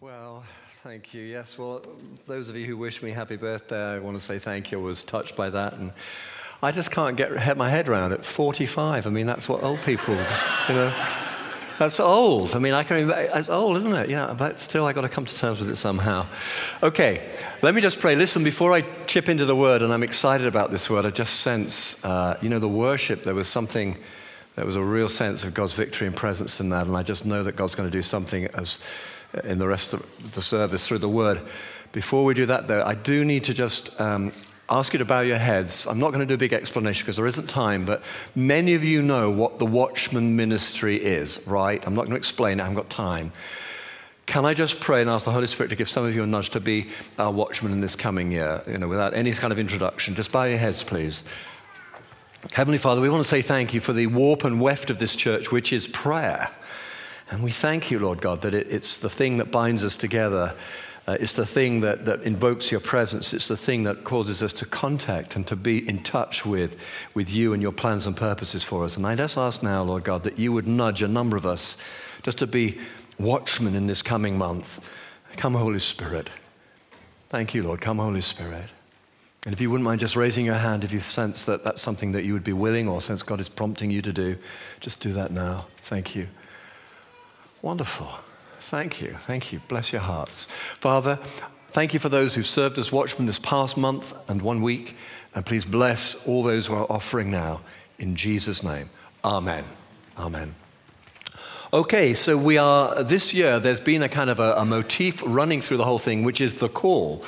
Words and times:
Well, 0.00 0.44
thank 0.84 1.12
you. 1.12 1.24
Yes, 1.24 1.58
well, 1.58 1.82
those 2.28 2.48
of 2.48 2.54
you 2.54 2.66
who 2.66 2.76
wish 2.76 3.02
me 3.02 3.10
happy 3.10 3.34
birthday, 3.34 3.96
I 3.96 3.98
want 3.98 4.16
to 4.16 4.24
say 4.24 4.38
thank 4.38 4.70
you. 4.70 4.78
I 4.78 4.82
was 4.82 5.02
touched 5.02 5.34
by 5.34 5.50
that. 5.50 5.72
And 5.72 5.92
I 6.62 6.70
just 6.70 6.92
can't 6.92 7.16
get 7.16 7.56
my 7.56 7.68
head 7.68 7.88
around 7.88 8.12
it. 8.12 8.24
45, 8.24 9.08
I 9.08 9.10
mean, 9.10 9.26
that's 9.26 9.48
what 9.48 9.64
old 9.64 9.80
people, 9.82 10.14
you 10.14 10.74
know. 10.74 10.94
That's 11.80 11.98
old. 11.98 12.54
I 12.54 12.60
mean, 12.60 12.74
I 12.74 12.84
can. 12.84 13.10
It's 13.10 13.48
old, 13.48 13.76
isn't 13.78 13.92
it? 13.92 14.08
Yeah, 14.08 14.36
but 14.38 14.60
still, 14.60 14.86
I 14.86 14.92
got 14.92 15.00
to 15.00 15.08
come 15.08 15.26
to 15.26 15.36
terms 15.36 15.58
with 15.58 15.68
it 15.68 15.76
somehow. 15.76 16.26
Okay, 16.80 17.28
let 17.62 17.74
me 17.74 17.80
just 17.80 17.98
pray. 17.98 18.14
Listen, 18.14 18.44
before 18.44 18.72
I 18.72 18.82
chip 19.06 19.28
into 19.28 19.46
the 19.46 19.56
word, 19.56 19.82
and 19.82 19.92
I'm 19.92 20.04
excited 20.04 20.46
about 20.46 20.70
this 20.70 20.88
word, 20.88 21.06
I 21.06 21.10
just 21.10 21.40
sense, 21.40 22.04
uh, 22.04 22.38
you 22.40 22.48
know, 22.48 22.60
the 22.60 22.68
worship. 22.68 23.24
There 23.24 23.34
was 23.34 23.48
something. 23.48 23.96
There 24.54 24.66
was 24.66 24.76
a 24.76 24.82
real 24.82 25.08
sense 25.08 25.42
of 25.44 25.54
God's 25.54 25.74
victory 25.74 26.06
and 26.06 26.16
presence 26.16 26.60
in 26.60 26.68
that, 26.70 26.86
and 26.86 26.96
I 26.96 27.02
just 27.02 27.26
know 27.26 27.42
that 27.44 27.54
God's 27.56 27.76
going 27.76 27.88
to 27.88 27.96
do 27.96 28.02
something 28.02 28.46
as 28.54 28.78
in 29.44 29.58
the 29.58 29.66
rest 29.66 29.94
of 29.94 30.32
the 30.34 30.42
service 30.42 30.86
through 30.86 30.98
the 30.98 31.08
word. 31.08 31.40
Before 31.92 32.24
we 32.24 32.34
do 32.34 32.46
that, 32.46 32.68
though, 32.68 32.82
I 32.82 32.94
do 32.94 33.24
need 33.24 33.44
to 33.44 33.54
just 33.54 33.98
um, 34.00 34.32
ask 34.68 34.92
you 34.92 34.98
to 34.98 35.04
bow 35.04 35.20
your 35.20 35.38
heads. 35.38 35.86
I'm 35.86 35.98
not 35.98 36.08
going 36.12 36.20
to 36.20 36.26
do 36.26 36.34
a 36.34 36.38
big 36.38 36.52
explanation 36.52 37.04
because 37.04 37.16
there 37.16 37.26
isn't 37.26 37.48
time, 37.48 37.84
but 37.84 38.02
many 38.34 38.74
of 38.74 38.84
you 38.84 39.02
know 39.02 39.30
what 39.30 39.58
the 39.58 39.66
Watchman 39.66 40.36
ministry 40.36 40.96
is, 40.96 41.42
right? 41.46 41.84
I'm 41.86 41.94
not 41.94 42.02
going 42.02 42.12
to 42.12 42.18
explain 42.18 42.58
it, 42.58 42.62
I 42.62 42.66
haven't 42.66 42.82
got 42.82 42.90
time. 42.90 43.32
Can 44.26 44.44
I 44.44 44.52
just 44.52 44.80
pray 44.80 45.00
and 45.00 45.08
ask 45.08 45.24
the 45.24 45.32
Holy 45.32 45.46
Spirit 45.46 45.70
to 45.70 45.76
give 45.76 45.88
some 45.88 46.04
of 46.04 46.14
you 46.14 46.22
a 46.22 46.26
nudge 46.26 46.50
to 46.50 46.60
be 46.60 46.88
our 47.18 47.32
watchman 47.32 47.72
in 47.72 47.80
this 47.80 47.96
coming 47.96 48.30
year, 48.30 48.62
you 48.66 48.76
know, 48.76 48.86
without 48.86 49.14
any 49.14 49.32
kind 49.32 49.52
of 49.54 49.58
introduction? 49.58 50.14
Just 50.14 50.30
bow 50.30 50.44
your 50.44 50.58
heads, 50.58 50.84
please. 50.84 51.24
Heavenly 52.52 52.76
Father, 52.76 53.00
we 53.00 53.08
want 53.08 53.22
to 53.22 53.28
say 53.28 53.40
thank 53.40 53.72
you 53.72 53.80
for 53.80 53.94
the 53.94 54.06
warp 54.06 54.44
and 54.44 54.60
weft 54.60 54.90
of 54.90 54.98
this 54.98 55.16
church, 55.16 55.50
which 55.50 55.72
is 55.72 55.88
prayer. 55.88 56.50
And 57.30 57.42
we 57.42 57.50
thank 57.50 57.90
you, 57.90 57.98
Lord 57.98 58.20
God, 58.22 58.42
that 58.42 58.54
it, 58.54 58.66
it's 58.70 58.98
the 58.98 59.10
thing 59.10 59.38
that 59.38 59.50
binds 59.50 59.84
us 59.84 59.96
together. 59.96 60.54
Uh, 61.06 61.16
it's 61.20 61.32
the 61.32 61.46
thing 61.46 61.80
that, 61.80 62.04
that 62.06 62.22
invokes 62.22 62.70
your 62.70 62.80
presence. 62.80 63.32
It's 63.32 63.48
the 63.48 63.56
thing 63.56 63.84
that 63.84 64.04
causes 64.04 64.42
us 64.42 64.52
to 64.54 64.66
contact 64.66 65.36
and 65.36 65.46
to 65.46 65.56
be 65.56 65.86
in 65.88 66.02
touch 66.02 66.44
with, 66.44 66.76
with 67.14 67.30
you 67.32 67.52
and 67.52 67.62
your 67.62 67.72
plans 67.72 68.06
and 68.06 68.16
purposes 68.16 68.64
for 68.64 68.84
us. 68.84 68.96
And 68.96 69.06
I 69.06 69.14
just 69.14 69.38
ask 69.38 69.62
now, 69.62 69.82
Lord 69.82 70.04
God, 70.04 70.22
that 70.24 70.38
you 70.38 70.52
would 70.52 70.66
nudge 70.66 71.02
a 71.02 71.08
number 71.08 71.36
of 71.36 71.46
us 71.46 71.76
just 72.22 72.38
to 72.38 72.46
be 72.46 72.78
watchmen 73.18 73.74
in 73.74 73.86
this 73.86 74.02
coming 74.02 74.36
month. 74.36 74.86
Come, 75.36 75.54
Holy 75.54 75.78
Spirit. 75.78 76.30
Thank 77.28 77.54
you, 77.54 77.62
Lord. 77.62 77.80
Come, 77.80 77.98
Holy 77.98 78.20
Spirit. 78.20 78.70
And 79.44 79.52
if 79.52 79.60
you 79.60 79.70
wouldn't 79.70 79.84
mind 79.84 80.00
just 80.00 80.16
raising 80.16 80.44
your 80.44 80.56
hand 80.56 80.84
if 80.84 80.92
you 80.92 81.00
sense 81.00 81.46
that 81.46 81.64
that's 81.64 81.80
something 81.80 82.12
that 82.12 82.24
you 82.24 82.32
would 82.32 82.44
be 82.44 82.52
willing 82.52 82.88
or 82.88 83.00
sense 83.00 83.22
God 83.22 83.40
is 83.40 83.48
prompting 83.48 83.90
you 83.90 84.02
to 84.02 84.12
do, 84.12 84.36
just 84.80 85.00
do 85.00 85.12
that 85.12 85.30
now. 85.30 85.68
Thank 85.82 86.14
you. 86.14 86.28
Wonderful. 87.62 88.08
Thank 88.60 89.00
you. 89.00 89.16
Thank 89.26 89.52
you. 89.52 89.60
Bless 89.68 89.92
your 89.92 90.02
hearts. 90.02 90.46
Father, 90.46 91.16
thank 91.68 91.94
you 91.94 92.00
for 92.00 92.08
those 92.08 92.34
who've 92.34 92.46
served 92.46 92.78
as 92.78 92.92
watchmen 92.92 93.26
this 93.26 93.38
past 93.38 93.76
month 93.76 94.14
and 94.28 94.42
one 94.42 94.62
week. 94.62 94.96
And 95.34 95.44
please 95.44 95.64
bless 95.64 96.26
all 96.26 96.42
those 96.42 96.66
who 96.66 96.74
are 96.74 96.90
offering 96.90 97.30
now. 97.30 97.60
In 97.98 98.16
Jesus' 98.16 98.62
name. 98.62 98.90
Amen. 99.24 99.64
Amen. 100.18 100.54
Okay, 101.72 102.14
so 102.14 102.38
we 102.38 102.56
are, 102.56 103.02
this 103.02 103.34
year, 103.34 103.60
there's 103.60 103.80
been 103.80 104.02
a 104.02 104.08
kind 104.08 104.30
of 104.30 104.40
a, 104.40 104.54
a 104.54 104.64
motif 104.64 105.22
running 105.26 105.60
through 105.60 105.76
the 105.76 105.84
whole 105.84 105.98
thing, 105.98 106.22
which 106.22 106.40
is 106.40 106.54
the 106.56 106.68
call. 106.68 107.24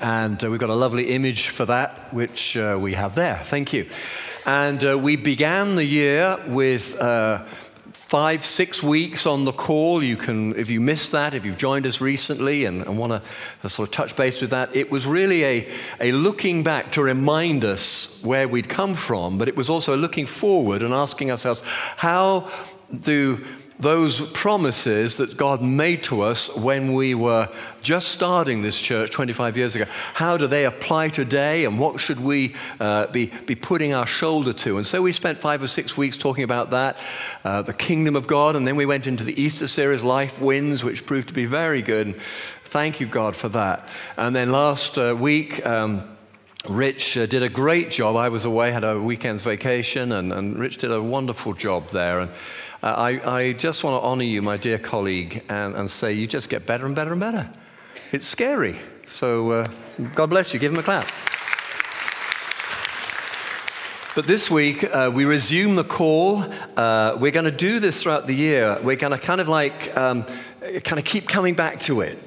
And 0.00 0.42
uh, 0.42 0.50
we've 0.50 0.58
got 0.58 0.70
a 0.70 0.74
lovely 0.74 1.10
image 1.14 1.48
for 1.48 1.64
that, 1.66 2.12
which 2.12 2.56
uh, 2.56 2.76
we 2.80 2.94
have 2.94 3.14
there. 3.14 3.36
Thank 3.36 3.72
you. 3.72 3.88
And 4.44 4.84
uh, 4.84 4.98
we 4.98 5.14
began 5.16 5.76
the 5.76 5.84
year 5.84 6.38
with 6.48 7.00
uh, 7.00 7.44
five, 8.06 8.44
six 8.44 8.82
weeks 8.82 9.26
on 9.26 9.46
the 9.46 9.52
call. 9.52 10.02
You 10.02 10.16
can, 10.16 10.54
if 10.56 10.68
you 10.68 10.78
missed 10.78 11.12
that, 11.12 11.32
if 11.32 11.44
you've 11.44 11.56
joined 11.56 11.86
us 11.86 12.02
recently 12.02 12.66
and, 12.66 12.82
and 12.82 12.98
want 12.98 13.12
to 13.12 13.22
uh, 13.64 13.68
sort 13.68 13.88
of 13.88 13.94
touch 13.94 14.14
base 14.14 14.42
with 14.42 14.50
that, 14.50 14.76
it 14.76 14.90
was 14.90 15.06
really 15.06 15.42
a, 15.44 15.68
a 16.00 16.12
looking 16.12 16.62
back 16.62 16.92
to 16.92 17.02
remind 17.02 17.64
us 17.64 18.22
where 18.22 18.46
we'd 18.46 18.68
come 18.68 18.94
from, 18.94 19.38
but 19.38 19.48
it 19.48 19.56
was 19.56 19.70
also 19.70 19.96
looking 19.96 20.26
forward 20.26 20.82
and 20.82 20.92
asking 20.92 21.30
ourselves, 21.30 21.62
how 21.96 22.50
do 23.00 23.42
those 23.78 24.20
promises 24.32 25.16
that 25.16 25.36
God 25.36 25.60
made 25.60 26.04
to 26.04 26.22
us 26.22 26.54
when 26.56 26.94
we 26.94 27.14
were 27.14 27.48
just 27.82 28.08
starting 28.08 28.62
this 28.62 28.80
church 28.80 29.10
25 29.10 29.56
years 29.56 29.74
ago, 29.74 29.86
how 30.14 30.36
do 30.36 30.46
they 30.46 30.64
apply 30.64 31.08
today 31.08 31.64
and 31.64 31.78
what 31.78 32.00
should 32.00 32.20
we 32.20 32.54
uh, 32.78 33.08
be, 33.08 33.26
be 33.46 33.54
putting 33.54 33.92
our 33.92 34.06
shoulder 34.06 34.52
to? 34.52 34.76
And 34.76 34.86
so 34.86 35.02
we 35.02 35.12
spent 35.12 35.38
five 35.38 35.62
or 35.62 35.66
six 35.66 35.96
weeks 35.96 36.16
talking 36.16 36.44
about 36.44 36.70
that, 36.70 36.96
uh, 37.44 37.62
the 37.62 37.72
kingdom 37.72 38.14
of 38.14 38.26
God, 38.26 38.54
and 38.54 38.66
then 38.66 38.76
we 38.76 38.86
went 38.86 39.06
into 39.06 39.24
the 39.24 39.40
Easter 39.40 39.66
series, 39.66 40.02
Life 40.02 40.40
Wins, 40.40 40.84
which 40.84 41.04
proved 41.04 41.28
to 41.28 41.34
be 41.34 41.46
very 41.46 41.82
good. 41.82 42.14
Thank 42.64 43.00
you, 43.00 43.06
God, 43.06 43.34
for 43.34 43.48
that. 43.50 43.88
And 44.16 44.34
then 44.34 44.52
last 44.52 44.98
uh, 44.98 45.16
week, 45.18 45.64
um, 45.66 46.16
Rich 46.68 47.18
uh, 47.18 47.26
did 47.26 47.42
a 47.42 47.48
great 47.48 47.90
job. 47.90 48.16
I 48.16 48.30
was 48.30 48.46
away, 48.46 48.70
had 48.70 48.84
a 48.84 48.98
weekend's 48.98 49.42
vacation, 49.42 50.12
and, 50.12 50.32
and 50.32 50.58
Rich 50.58 50.78
did 50.78 50.90
a 50.90 51.02
wonderful 51.02 51.52
job 51.52 51.88
there. 51.88 52.20
And 52.20 52.30
uh, 52.84 52.94
I, 52.98 53.36
I, 53.36 53.52
just 53.54 53.82
want 53.82 53.98
to 53.98 54.06
honor 54.06 54.24
you, 54.24 54.42
my 54.42 54.58
dear 54.58 54.78
colleague, 54.78 55.42
and, 55.48 55.74
and, 55.74 55.88
say 55.88 56.12
you 56.12 56.26
just 56.26 56.50
get 56.50 56.66
better 56.66 56.84
and 56.84 56.94
better 56.94 57.12
and 57.12 57.20
better. 57.20 57.48
It's 58.12 58.26
scary. 58.26 58.76
So 59.06 59.52
uh, 59.52 59.66
God 60.14 60.28
bless 60.28 60.52
you. 60.52 60.60
Give 60.60 60.70
him 60.70 60.78
a 60.78 60.82
clap. 60.82 61.06
But 64.14 64.26
this 64.26 64.50
week, 64.50 64.84
uh, 64.84 65.10
we 65.14 65.24
resume 65.24 65.76
the 65.76 65.84
call. 65.84 66.44
Uh, 66.76 67.16
we're 67.18 67.30
going 67.30 67.46
to 67.46 67.50
do 67.50 67.80
this 67.80 68.02
throughout 68.02 68.26
the 68.26 68.34
year. 68.34 68.76
We're 68.82 68.96
going 68.96 69.18
to 69.18 69.18
kind 69.18 69.40
of 69.40 69.48
like, 69.48 69.96
um, 69.96 70.26
kind 70.84 70.98
of 70.98 71.06
keep 71.06 71.26
coming 71.26 71.54
back 71.54 71.80
to 71.84 72.02
it 72.02 72.18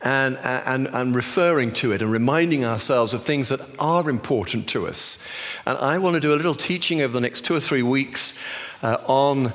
and, 0.00 0.36
and, 0.38 0.88
and 0.88 1.14
referring 1.14 1.70
to 1.74 1.92
it 1.92 2.02
and 2.02 2.10
reminding 2.10 2.64
ourselves 2.64 3.14
of 3.14 3.22
things 3.22 3.50
that 3.50 3.60
are 3.78 4.10
important 4.10 4.68
to 4.70 4.88
us. 4.88 5.24
And 5.64 5.78
I 5.78 5.98
want 5.98 6.14
to 6.14 6.20
do 6.20 6.34
a 6.34 6.36
little 6.36 6.56
teaching 6.56 7.00
over 7.02 7.12
the 7.12 7.20
next 7.20 7.42
two 7.42 7.54
or 7.54 7.60
three 7.60 7.84
weeks 7.84 8.36
uh, 8.82 8.98
on 9.06 9.52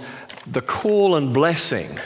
the 0.52 0.62
call 0.62 1.16
and 1.16 1.34
blessing. 1.34 2.00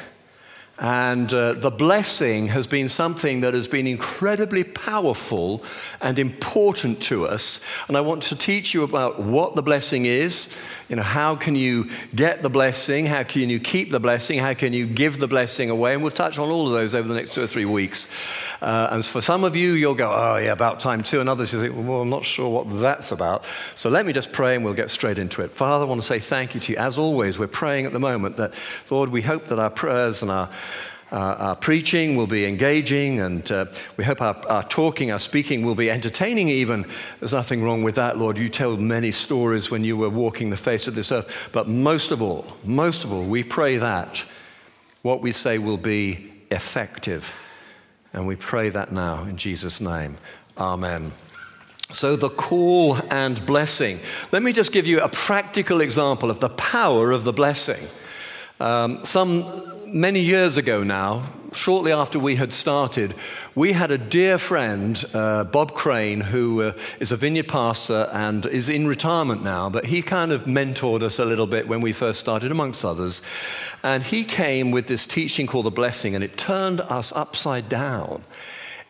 And 0.81 1.31
uh, 1.31 1.53
the 1.53 1.69
blessing 1.69 2.47
has 2.47 2.65
been 2.65 2.87
something 2.87 3.41
that 3.41 3.53
has 3.53 3.67
been 3.67 3.85
incredibly 3.85 4.63
powerful 4.63 5.63
and 6.01 6.17
important 6.17 6.99
to 7.03 7.27
us. 7.27 7.63
And 7.87 7.95
I 7.95 8.01
want 8.01 8.23
to 8.23 8.35
teach 8.35 8.73
you 8.73 8.83
about 8.83 9.19
what 9.19 9.53
the 9.53 9.61
blessing 9.61 10.05
is. 10.05 10.57
You 10.89 10.95
know, 10.95 11.03
how 11.03 11.35
can 11.35 11.55
you 11.55 11.87
get 12.15 12.41
the 12.41 12.49
blessing? 12.49 13.05
How 13.05 13.21
can 13.21 13.47
you 13.47 13.59
keep 13.59 13.91
the 13.91 13.99
blessing? 13.99 14.39
How 14.39 14.55
can 14.55 14.73
you 14.73 14.87
give 14.87 15.19
the 15.19 15.27
blessing 15.27 15.69
away? 15.69 15.93
And 15.93 16.01
we'll 16.01 16.11
touch 16.11 16.39
on 16.39 16.49
all 16.49 16.65
of 16.65 16.73
those 16.73 16.95
over 16.95 17.07
the 17.07 17.13
next 17.13 17.35
two 17.35 17.43
or 17.43 17.47
three 17.47 17.65
weeks. 17.65 18.11
Uh, 18.59 18.87
and 18.89 19.05
for 19.05 19.21
some 19.21 19.43
of 19.43 19.55
you, 19.55 19.73
you'll 19.73 19.93
go, 19.93 20.11
oh, 20.11 20.37
yeah, 20.37 20.51
about 20.51 20.79
time 20.79 21.03
too. 21.03 21.19
And 21.19 21.29
others, 21.29 21.53
you 21.53 21.61
think, 21.61 21.75
well, 21.75 22.01
I'm 22.01 22.09
not 22.09 22.25
sure 22.25 22.49
what 22.49 22.81
that's 22.81 23.11
about. 23.11 23.45
So 23.75 23.91
let 23.91 24.03
me 24.03 24.13
just 24.13 24.31
pray 24.31 24.55
and 24.55 24.65
we'll 24.65 24.73
get 24.73 24.89
straight 24.89 25.19
into 25.19 25.43
it. 25.43 25.51
Father, 25.51 25.85
I 25.85 25.87
want 25.87 26.01
to 26.01 26.07
say 26.07 26.19
thank 26.19 26.55
you 26.55 26.59
to 26.61 26.71
you. 26.73 26.77
As 26.79 26.97
always, 26.97 27.37
we're 27.37 27.47
praying 27.47 27.85
at 27.85 27.93
the 27.93 27.99
moment 27.99 28.37
that, 28.37 28.55
Lord, 28.89 29.09
we 29.09 29.21
hope 29.21 29.45
that 29.47 29.59
our 29.59 29.69
prayers 29.69 30.23
and 30.23 30.31
our 30.31 30.49
uh, 31.11 31.35
our 31.39 31.55
preaching 31.55 32.15
will 32.15 32.27
be 32.27 32.45
engaging, 32.45 33.19
and 33.19 33.51
uh, 33.51 33.65
we 33.97 34.03
hope 34.03 34.21
our, 34.21 34.35
our, 34.47 34.63
talking, 34.63 35.11
our 35.11 35.19
speaking 35.19 35.65
will 35.65 35.75
be 35.75 35.91
entertaining, 35.91 36.47
even. 36.47 36.85
There's 37.19 37.33
nothing 37.33 37.63
wrong 37.63 37.83
with 37.83 37.95
that, 37.95 38.17
Lord. 38.17 38.37
You 38.37 38.47
told 38.47 38.79
many 38.79 39.11
stories 39.11 39.69
when 39.69 39.83
you 39.83 39.97
were 39.97 40.09
walking 40.09 40.49
the 40.49 40.57
face 40.57 40.87
of 40.87 40.95
this 40.95 41.11
earth. 41.11 41.49
But 41.51 41.67
most 41.67 42.11
of 42.11 42.21
all, 42.21 42.45
most 42.63 43.03
of 43.03 43.11
all, 43.11 43.23
we 43.23 43.43
pray 43.43 43.77
that 43.77 44.23
what 45.01 45.21
we 45.21 45.31
say 45.31 45.57
will 45.57 45.77
be 45.77 46.31
effective 46.49 47.39
and 48.13 48.27
we 48.27 48.35
pray 48.35 48.69
that 48.69 48.91
now 48.91 49.23
in 49.23 49.37
Jesus' 49.37 49.81
name. 49.81 50.17
Amen. 50.57 51.11
So, 51.91 52.15
the 52.15 52.29
call 52.29 52.97
and 53.11 53.45
blessing. 53.45 53.99
Let 54.31 54.43
me 54.43 54.53
just 54.53 54.71
give 54.71 54.87
you 54.87 55.01
a 55.01 55.09
practical 55.09 55.81
example 55.81 56.29
of 56.29 56.39
the 56.39 56.49
power 56.49 57.11
of 57.11 57.25
the 57.25 57.33
blessing. 57.33 57.85
Um, 58.61 59.03
some 59.03 59.70
many 59.93 60.21
years 60.21 60.57
ago 60.57 60.83
now, 60.83 61.25
shortly 61.53 61.91
after 61.91 62.17
we 62.17 62.35
had 62.35 62.53
started, 62.53 63.13
we 63.55 63.73
had 63.73 63.91
a 63.91 63.97
dear 63.97 64.37
friend, 64.37 65.03
uh, 65.13 65.43
Bob 65.43 65.73
Crane, 65.73 66.21
who 66.21 66.61
uh, 66.61 66.73
is 66.99 67.11
a 67.11 67.17
vineyard 67.17 67.47
pastor 67.47 68.09
and 68.13 68.45
is 68.45 68.69
in 68.69 68.87
retirement 68.87 69.43
now, 69.43 69.69
but 69.69 69.85
he 69.85 70.01
kind 70.01 70.31
of 70.31 70.43
mentored 70.43 71.01
us 71.01 71.19
a 71.19 71.25
little 71.25 71.47
bit 71.47 71.67
when 71.67 71.81
we 71.81 71.91
first 71.91 72.19
started, 72.19 72.51
amongst 72.51 72.85
others. 72.85 73.21
And 73.83 74.03
he 74.03 74.23
came 74.23 74.71
with 74.71 74.87
this 74.87 75.05
teaching 75.05 75.47
called 75.47 75.65
The 75.65 75.71
Blessing, 75.71 76.15
and 76.15 76.23
it 76.23 76.37
turned 76.37 76.81
us 76.81 77.11
upside 77.11 77.67
down. 77.67 78.23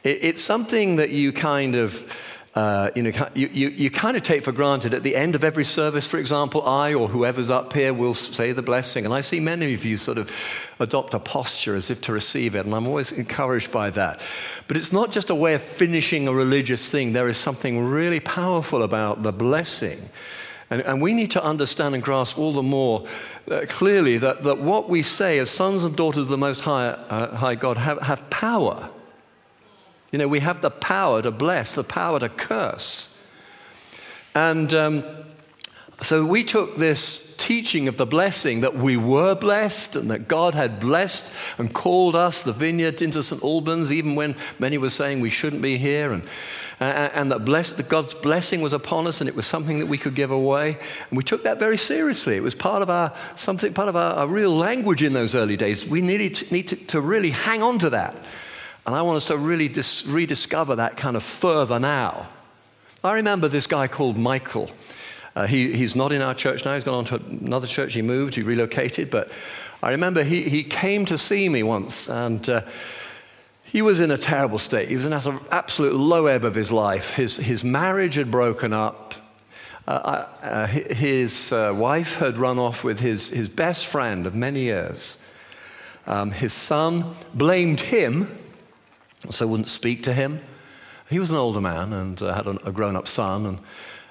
It, 0.03 0.19
it's 0.24 0.42
something 0.42 0.98
that 0.98 1.09
you 1.09 1.31
kind 1.31 1.75
of 1.75 2.40
uh, 2.53 2.92
you, 2.95 3.03
know, 3.03 3.12
you, 3.33 3.48
you, 3.48 3.69
you, 3.69 3.89
kind 3.89 4.18
of 4.18 4.24
take 4.24 4.44
for 4.44 4.51
granted 4.51 4.94
at 4.94 5.03
the 5.03 5.15
end 5.15 5.36
of 5.36 5.44
every 5.44 5.63
service, 5.63 6.06
for 6.06 6.18
example, 6.18 6.68
I 6.68 6.94
or 6.94 7.07
whoever's 7.07 7.50
up 7.50 7.71
here 7.71 7.94
will 7.94 8.13
say 8.13 8.51
the 8.51 8.62
blessing. 8.62 9.06
And 9.06 9.13
I 9.13 9.21
see 9.21 9.39
many 9.39 9.74
of 9.74 9.86
you 9.86 9.95
sort 9.95 10.18
of 10.18 10.30
adopt 10.77 11.13
a 11.13 11.19
posture 11.19 11.75
as 11.75 11.89
if 11.89 12.01
to 12.01 12.12
receive 12.12 12.56
it, 12.56 12.65
and 12.65 12.75
I'm 12.75 12.88
always 12.88 13.13
encouraged 13.13 13.71
by 13.71 13.89
that. 13.92 14.19
But 14.68 14.75
it's 14.75 14.92
not 14.92 15.13
just 15.13 15.30
a 15.30 15.36
way 15.36 15.53
of 15.53 15.62
finishing 15.62 16.27
a 16.27 16.33
religious 16.33 16.89
thing, 16.89 17.13
there 17.13 17.30
is 17.30 17.38
something 17.38 17.86
really 17.86 18.19
powerful 18.19 18.83
about 18.83 19.24
the 19.24 19.31
blessing 19.31 20.00
And, 20.69 20.81
and 20.81 21.01
we 21.01 21.13
need 21.13 21.31
to 21.31 21.44
understand 21.44 21.95
and 21.95 22.03
grasp 22.03 22.38
all 22.38 22.53
the 22.53 22.63
more 22.63 23.06
uh, 23.50 23.65
clearly 23.69 24.18
that, 24.18 24.44
that 24.44 24.57
what 24.57 24.89
we 24.89 25.03
say 25.03 25.38
as 25.39 25.50
sons 25.50 25.83
and 25.83 25.95
daughters 25.95 26.24
of 26.24 26.30
the 26.30 26.38
Most 26.38 26.62
High, 26.62 26.88
uh, 26.88 27.36
high 27.36 27.56
God 27.56 27.77
have, 27.77 28.01
have 28.01 28.30
power. 28.30 28.89
You 30.12 30.19
know, 30.19 30.28
we 30.28 30.40
have 30.40 30.62
the 30.62 30.72
power 30.72 31.22
to 31.22 31.31
bless, 31.31 31.74
the 31.74 31.84
power 31.84 32.19
to 32.19 32.30
curse. 32.30 33.25
And 34.36 34.74
um, 34.74 35.04
so 36.02 36.25
we 36.25 36.44
took 36.44 36.75
this 36.75 37.36
teaching 37.38 37.88
of 37.88 37.98
the 37.98 38.06
blessing 38.06 38.62
that 38.62 38.75
we 38.75 38.98
were 38.98 39.36
blessed 39.36 39.96
and 39.96 40.12
that 40.12 40.28
God 40.28 40.54
had 40.54 40.80
blessed 40.80 41.34
and 41.58 41.74
called 41.74 42.16
us, 42.16 42.44
the 42.44 42.54
vineyard, 42.54 43.02
into 43.02 43.24
St. 43.24 43.44
Albans, 43.44 43.92
even 43.92 44.16
when 44.16 44.36
many 44.60 44.78
were 44.78 44.90
saying 44.90 45.22
we 45.22 45.30
shouldn't 45.30 45.62
be 45.62 45.78
here. 45.78 46.12
And 46.12 46.24
and 46.81 47.31
that, 47.31 47.46
blessed, 47.46 47.78
that 47.78 47.90
God's 47.90 48.16
blessing 48.16 48.62
was 48.62 48.74
upon 48.74 49.06
us 49.06 49.22
and 49.22 49.30
it 49.30 49.36
was 49.36 49.46
something 49.46 49.78
that 49.78 49.86
we 49.86 50.00
could 50.00 50.16
give 50.16 50.31
away. 50.31 50.80
And 51.10 51.18
we 51.18 51.24
took 51.24 51.44
that 51.44 51.60
very 51.60 51.78
seriously. 51.78 52.36
It 52.36 52.42
was 52.42 52.56
part 52.56 52.81
of 52.81 52.90
our, 52.90 53.13
something, 53.36 53.72
part 53.72 53.88
of 53.88 53.96
our, 53.96 54.13
our 54.13 54.28
real 54.28 54.56
language 54.56 55.04
in 55.04 55.13
those 55.13 55.36
early 55.36 55.56
days. 55.56 55.86
We 55.86 56.02
needed 56.02 56.34
to, 56.36 56.52
need 56.52 56.69
to, 56.69 56.75
to 56.88 57.00
really 57.00 57.30
hang 57.30 57.62
on 57.62 57.78
to 57.80 57.92
that. 57.92 58.16
And 58.86 58.95
I 58.95 59.01
want 59.04 59.18
us 59.18 59.25
to 59.25 59.38
really 59.38 59.68
dis- 59.68 60.07
rediscover 60.07 60.75
that 60.75 60.98
kind 60.98 61.16
of 61.16 61.24
further 61.24 61.80
now. 61.80 62.28
I 63.04 63.13
remember 63.16 63.48
this 63.48 63.68
guy 63.68 63.88
called 63.88 64.18
Michael. 64.18 64.69
Uh, 65.36 65.48
he, 65.48 65.74
he's 65.74 65.95
not 65.95 66.12
in 66.12 66.22
our 66.22 66.33
church 66.33 66.66
now. 66.66 66.74
He's 66.74 66.83
gone 66.83 66.95
on 66.95 67.06
to 67.06 67.16
another 67.16 67.68
church. 67.68 67.94
He 67.94 68.01
moved, 68.01 68.36
he 68.36 68.42
relocated. 68.42 69.10
But 69.10 69.31
I 69.81 69.92
remember 69.92 70.24
he, 70.24 70.50
he 70.50 70.63
came 70.63 71.06
to 71.06 71.18
see 71.18 71.48
me 71.48 71.63
once. 71.63 72.10
And 72.10 72.48
uh, 72.50 72.62
he 73.63 73.81
was 73.81 74.00
in 74.00 74.12
a 74.12 74.18
terrible 74.18 74.57
state. 74.57 74.89
He 74.89 74.95
was 74.95 75.06
in 75.06 75.13
an 75.13 75.39
absolute 75.51 75.94
low 75.94 76.25
ebb 76.25 76.44
of 76.44 76.56
his 76.56 76.72
life. 76.72 77.16
His, 77.16 77.38
his 77.38 77.63
marriage 77.63 78.16
had 78.16 78.30
broken 78.30 78.74
up. 78.74 79.13
Uh, 79.88 80.25
uh 80.44 80.68
his 80.68 81.51
uh, 81.51 81.74
wife 81.75 82.19
had 82.19 82.38
run 82.38 82.60
off 82.60 82.84
with 82.84 83.00
his, 83.00 83.30
his 83.30 83.50
best 83.50 83.88
friend 83.88 84.27
of 84.27 84.36
many 84.36 84.62
years. 84.62 85.24
Um, 86.06 86.31
his 86.31 86.54
son 86.54 87.16
blamed 87.34 87.81
him, 87.81 88.38
so 89.29 89.47
wouldn't 89.47 89.68
speak 89.68 90.03
to 90.03 90.13
him. 90.13 90.41
He 91.09 91.19
was 91.19 91.31
an 91.31 91.38
older 91.38 91.62
man 91.62 91.94
and 91.94 92.21
uh, 92.21 92.33
had 92.33 92.47
a, 92.47 92.71
grown 92.71 92.95
up 92.95 93.07
son. 93.07 93.45
And, 93.45 93.59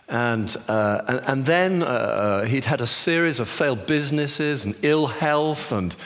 and, 0.09 0.57
uh, 0.69 1.03
and, 1.09 1.21
and, 1.27 1.47
then 1.47 1.83
uh, 1.83 2.45
he'd 2.45 2.65
had 2.65 2.81
a 2.81 2.87
series 2.87 3.41
of 3.41 3.49
failed 3.49 3.87
businesses 3.87 4.65
and 4.65 4.77
ill 4.83 5.07
health 5.07 5.73
and, 5.73 5.97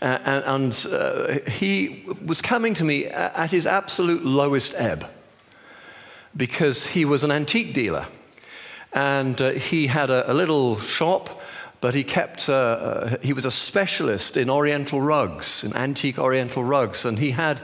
and, 0.00 0.44
and 0.44 0.86
uh, 0.92 1.50
he 1.50 2.04
was 2.24 2.42
coming 2.42 2.74
to 2.74 2.84
me 2.84 3.06
at 3.06 3.50
his 3.50 3.66
absolute 3.66 4.24
lowest 4.24 4.74
ebb 4.76 5.08
because 6.36 6.86
he 6.86 7.04
was 7.04 7.24
an 7.24 7.30
antique 7.30 7.72
dealer. 7.72 8.06
And 8.92 9.40
uh, 9.40 9.50
he 9.52 9.88
had 9.88 10.10
a, 10.10 10.30
a, 10.30 10.34
little 10.34 10.78
shop, 10.78 11.40
but 11.80 11.94
he 11.94 12.04
kept, 12.04 12.48
uh, 12.48 12.52
uh, 12.52 13.16
he 13.22 13.32
was 13.32 13.44
a 13.44 13.50
specialist 13.50 14.36
in 14.36 14.48
Oriental 14.48 15.00
rugs, 15.00 15.64
in 15.64 15.74
antique 15.74 16.18
Oriental 16.18 16.62
rugs. 16.62 17.04
And 17.04 17.18
he 17.18 17.32
had 17.32 17.60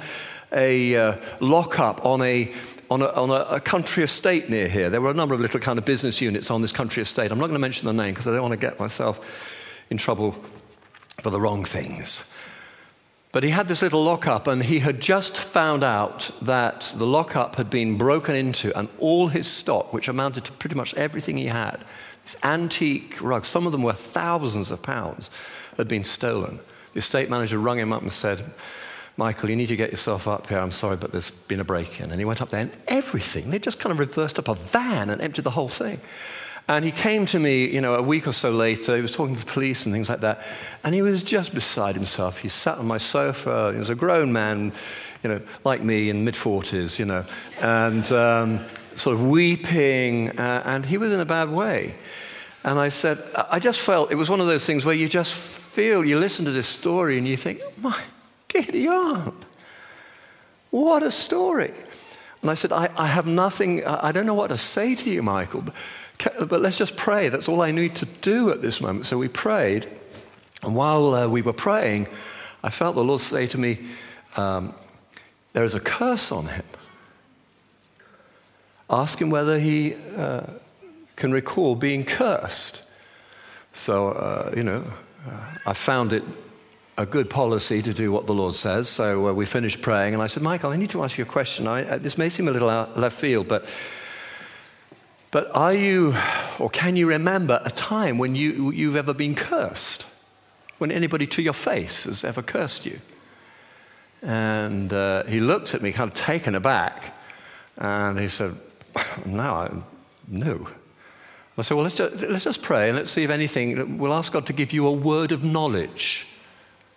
a 0.53 0.97
uh, 0.97 1.17
lockup 1.41 2.05
on 2.05 2.23
a 2.23 2.53
on, 2.91 3.03
a, 3.03 3.07
on 3.07 3.31
a, 3.31 3.57
a, 3.57 3.61
country 3.61 4.03
estate 4.03 4.51
near 4.51 4.67
here. 4.67 4.91
There 4.91 5.01
were 5.01 5.11
a 5.11 5.15
number 5.15 5.33
of 5.33 5.41
little 5.41 5.61
kind 5.61 5.79
of 5.79 5.85
business 5.85 6.21
units 6.21 6.51
on 6.51 6.61
this 6.61 6.73
country 6.73 7.03
estate. 7.03 7.31
I'm 7.31 7.39
not 7.39 7.47
going 7.47 7.55
to 7.55 7.61
mention 7.61 7.87
the 7.87 7.93
name 7.93 8.15
because 8.15 8.27
I 8.27 8.33
don't 8.33 8.43
want 8.43 8.53
to 8.53 8.59
get 8.59 8.81
myself 8.81 9.85
in 9.91 9.97
trouble 9.97 10.33
for 11.21 11.31
the 11.31 11.41
wrong 11.41 11.65
things. 11.65 12.35
But 13.33 13.45
he 13.45 13.51
had 13.51 13.69
this 13.69 13.83
little 13.83 14.03
lockup, 14.03 14.49
and 14.49 14.65
he 14.65 14.81
had 14.81 15.01
just 15.01 15.39
found 15.39 15.85
out 15.85 16.33
that 16.43 16.93
the 16.97 17.07
lockup 17.07 17.57
had 17.57 17.71
been 17.71 17.97
broken 17.97 18.35
into, 18.35 18.77
and 18.77 18.89
all 18.99 19.29
his 19.29 19.47
stock, 19.47 19.93
which 19.93 20.09
amounted 20.09 20.45
to 20.47 20.53
pretty 20.53 20.75
much 20.75 20.95
everything 20.95 21.37
he 21.37 21.47
had, 21.47 21.85
these 22.25 22.37
antique 22.43 23.23
rugs, 23.23 23.47
some 23.47 23.67
of 23.67 23.73
them 23.73 23.85
were 23.85 23.93
thousands 23.93 24.73
of 24.73 24.83
pounds, 24.83 25.31
had 25.77 25.87
been 25.87 26.03
stolen. 26.03 26.59
The 26.93 26.99
estate 26.99 27.31
manager 27.31 27.59
rung 27.59 27.79
him 27.79 27.93
up 27.93 28.03
and 28.03 28.13
said, 28.13 28.45
Michael, 29.17 29.51
you 29.51 29.57
need 29.57 29.69
to 29.69 29.77
get 29.77 29.91
yourself 29.91 30.27
up 30.27 30.47
here. 30.47 30.59
I'm 30.59 30.71
sorry, 30.71 30.97
but 30.97 31.13
there's 31.13 31.31
been 31.31 31.61
a 31.61 31.65
break 31.65 32.01
in. 32.01 32.11
And 32.11 32.19
he 32.19 32.25
went 32.25 32.41
up 32.41 32.51
there, 32.51 32.61
and 32.61 32.73
everything, 32.89 33.51
they 33.51 33.59
just 33.59 33.79
kind 33.79 33.93
of 33.93 33.99
reversed 33.99 34.39
up 34.39 34.49
a 34.49 34.55
van 34.55 35.11
and 35.11 35.21
emptied 35.21 35.45
the 35.45 35.51
whole 35.51 35.69
thing. 35.69 36.01
And 36.69 36.85
he 36.85 36.93
came 36.93 37.27
to 37.27 37.39
me, 37.41 37.67
you 37.67 37.81
know, 37.81 37.97
a 37.97 38.03
week 38.03 38.29
or 38.29 38.33
so 38.33 38.53
later. 38.53 38.95
He 38.95 39.03
was 39.03 39.11
talking 39.11 39.35
to 39.35 39.45
the 39.45 39.51
police 39.51 39.87
and 39.87 39.93
things 39.93 40.09
like 40.09 40.21
that. 40.21 40.41
And 40.85 40.95
he 40.95 41.03
was 41.03 41.23
just 41.25 41.53
beside 41.53 41.97
himself. 41.97 42.39
He 42.39 42.49
sat 42.49 42.79
on 42.79 42.87
my 42.87 42.99
sofa. 42.99 43.73
He 43.73 43.79
was 43.79 43.91
a 43.91 43.97
grown 43.97 44.33
man, 44.33 44.73
you 45.25 45.31
know, 45.31 45.41
like 45.65 45.83
me 45.83 46.11
in 46.11 46.25
mid 46.25 46.35
40s, 46.35 46.99
you 46.99 47.07
know, 47.07 47.25
and 47.61 48.13
um, 48.13 48.65
sort 48.95 49.17
of 49.17 49.29
weeping. 49.29 50.39
Uh, 50.39 50.63
and 50.65 50.87
he 50.87 50.97
was 50.97 51.13
in 51.13 51.19
a 51.19 51.25
bad 51.25 51.51
way. 51.51 51.97
And 52.63 52.79
I 52.79 52.91
said, 52.91 53.19
I 53.51 53.59
just 53.59 53.81
felt 53.81 54.13
it 54.13 54.17
was 54.17 54.31
one 54.31 54.41
of 54.41 54.47
those 54.47 54.65
things 54.65 54.85
where 54.85 54.95
you 54.95 55.09
just 55.09 55.35
feel, 55.35 56.05
you 56.05 56.19
listen 56.19 56.45
to 56.45 56.53
this 56.53 56.69
story 56.69 57.19
and 57.19 57.27
you 57.27 57.37
think, 57.37 57.63
my 57.79 57.99
Gideon, 58.53 59.33
what 60.71 61.03
a 61.03 61.11
story. 61.11 61.73
And 62.43 62.51
I 62.51 62.55
said, 62.55 62.73
I, 62.73 62.89
I 62.97 63.07
have 63.07 63.27
nothing, 63.27 63.85
I 63.85 64.13
don't 64.13 64.27
know 64.27 64.35
what 64.35 64.49
to 64.49 64.59
say 64.59 64.95
to 64.95 65.11
you, 65.11 65.23
Michael. 65.23 65.63
But 65.63 65.75
but 66.39 66.61
let's 66.61 66.77
just 66.77 66.97
pray. 66.97 67.29
That's 67.29 67.49
all 67.49 67.63
I 67.63 67.71
need 67.71 67.97
to 67.97 68.07
do 68.07 68.51
at 68.51 68.61
this 68.61 68.81
moment. 68.81 69.07
So 69.07 69.19
we 69.19 69.29
prayed. 69.29 69.87
And 70.63 70.75
while 70.75 71.15
uh, 71.15 71.29
we 71.29 71.43
were 71.43 71.55
praying, 71.55 72.09
I 72.63 72.71
felt 72.71 72.95
the 72.95 73.05
Lord 73.05 73.21
say 73.21 73.47
to 73.47 73.59
me, 73.59 73.79
um, 74.37 74.75
There 75.53 75.65
is 75.65 75.75
a 75.75 75.81
curse 75.81 76.31
on 76.31 76.47
him. 76.47 76.65
Ask 78.91 79.21
him 79.21 79.31
whether 79.31 79.59
he 79.59 79.95
uh, 80.17 80.43
can 81.17 81.33
recall 81.33 81.75
being 81.75 82.05
cursed. 82.05 82.91
So, 83.73 84.09
uh, 84.09 84.53
you 84.57 84.65
know, 84.65 84.85
uh, 85.27 85.55
I 85.65 85.73
found 85.73 86.13
it 86.13 86.25
a 87.01 87.07
good 87.07 87.31
policy 87.31 87.81
to 87.81 87.95
do 87.95 88.13
what 88.13 88.27
the 88.27 88.35
Lord 88.35 88.55
says. 88.55 88.89
So 88.89 89.29
uh, 89.29 89.33
we 89.33 89.47
finished 89.47 89.81
praying, 89.81 90.13
and 90.13 90.23
I 90.23 90.27
said, 90.27 90.43
Michael, 90.43 90.71
I 90.71 90.77
need 90.77 90.91
to 90.91 91.03
ask 91.03 91.17
you 91.17 91.25
a 91.25 91.27
question. 91.27 91.67
I, 91.67 91.89
uh, 91.89 91.99
this 91.99 92.19
may 92.19 92.29
seem 92.29 92.47
a 92.47 92.51
little 92.51 92.69
out 92.69 92.99
left 92.99 93.17
field, 93.17 93.49
but 93.49 93.65
but 95.31 95.49
are 95.55 95.73
you, 95.73 96.15
or 96.59 96.69
can 96.69 96.97
you 96.97 97.09
remember 97.09 97.63
a 97.65 97.71
time 97.71 98.19
when 98.19 98.35
you, 98.35 98.73
you've 98.73 98.97
ever 98.97 99.15
been 99.15 99.37
cursed? 99.37 100.07
When 100.79 100.91
anybody 100.91 101.27
to 101.29 101.43
your 101.43 101.53
face 101.53 102.05
has 102.05 102.25
ever 102.25 102.43
cursed 102.43 102.85
you? 102.85 102.99
And 104.23 104.93
uh, 104.93 105.25
he 105.25 105.39
looked 105.39 105.73
at 105.73 105.83
me, 105.83 105.93
kind 105.93 106.11
of 106.11 106.15
taken 106.15 106.55
aback, 106.55 107.15
and 107.77 108.19
he 108.19 108.29
said, 108.29 108.55
No, 109.25 109.43
I, 109.43 109.71
no. 110.27 110.69
I 111.57 111.63
said, 111.63 111.75
Well, 111.75 111.85
let's 111.85 111.95
just, 111.95 112.23
let's 112.25 112.45
just 112.45 112.63
pray 112.63 112.89
and 112.89 112.99
let's 112.99 113.11
see 113.11 113.23
if 113.23 113.31
anything, 113.31 113.99
we'll 113.99 114.13
ask 114.13 114.33
God 114.33 114.47
to 114.47 114.53
give 114.53 114.73
you 114.73 114.87
a 114.87 114.93
word 114.93 115.31
of 115.31 115.45
knowledge. 115.45 116.27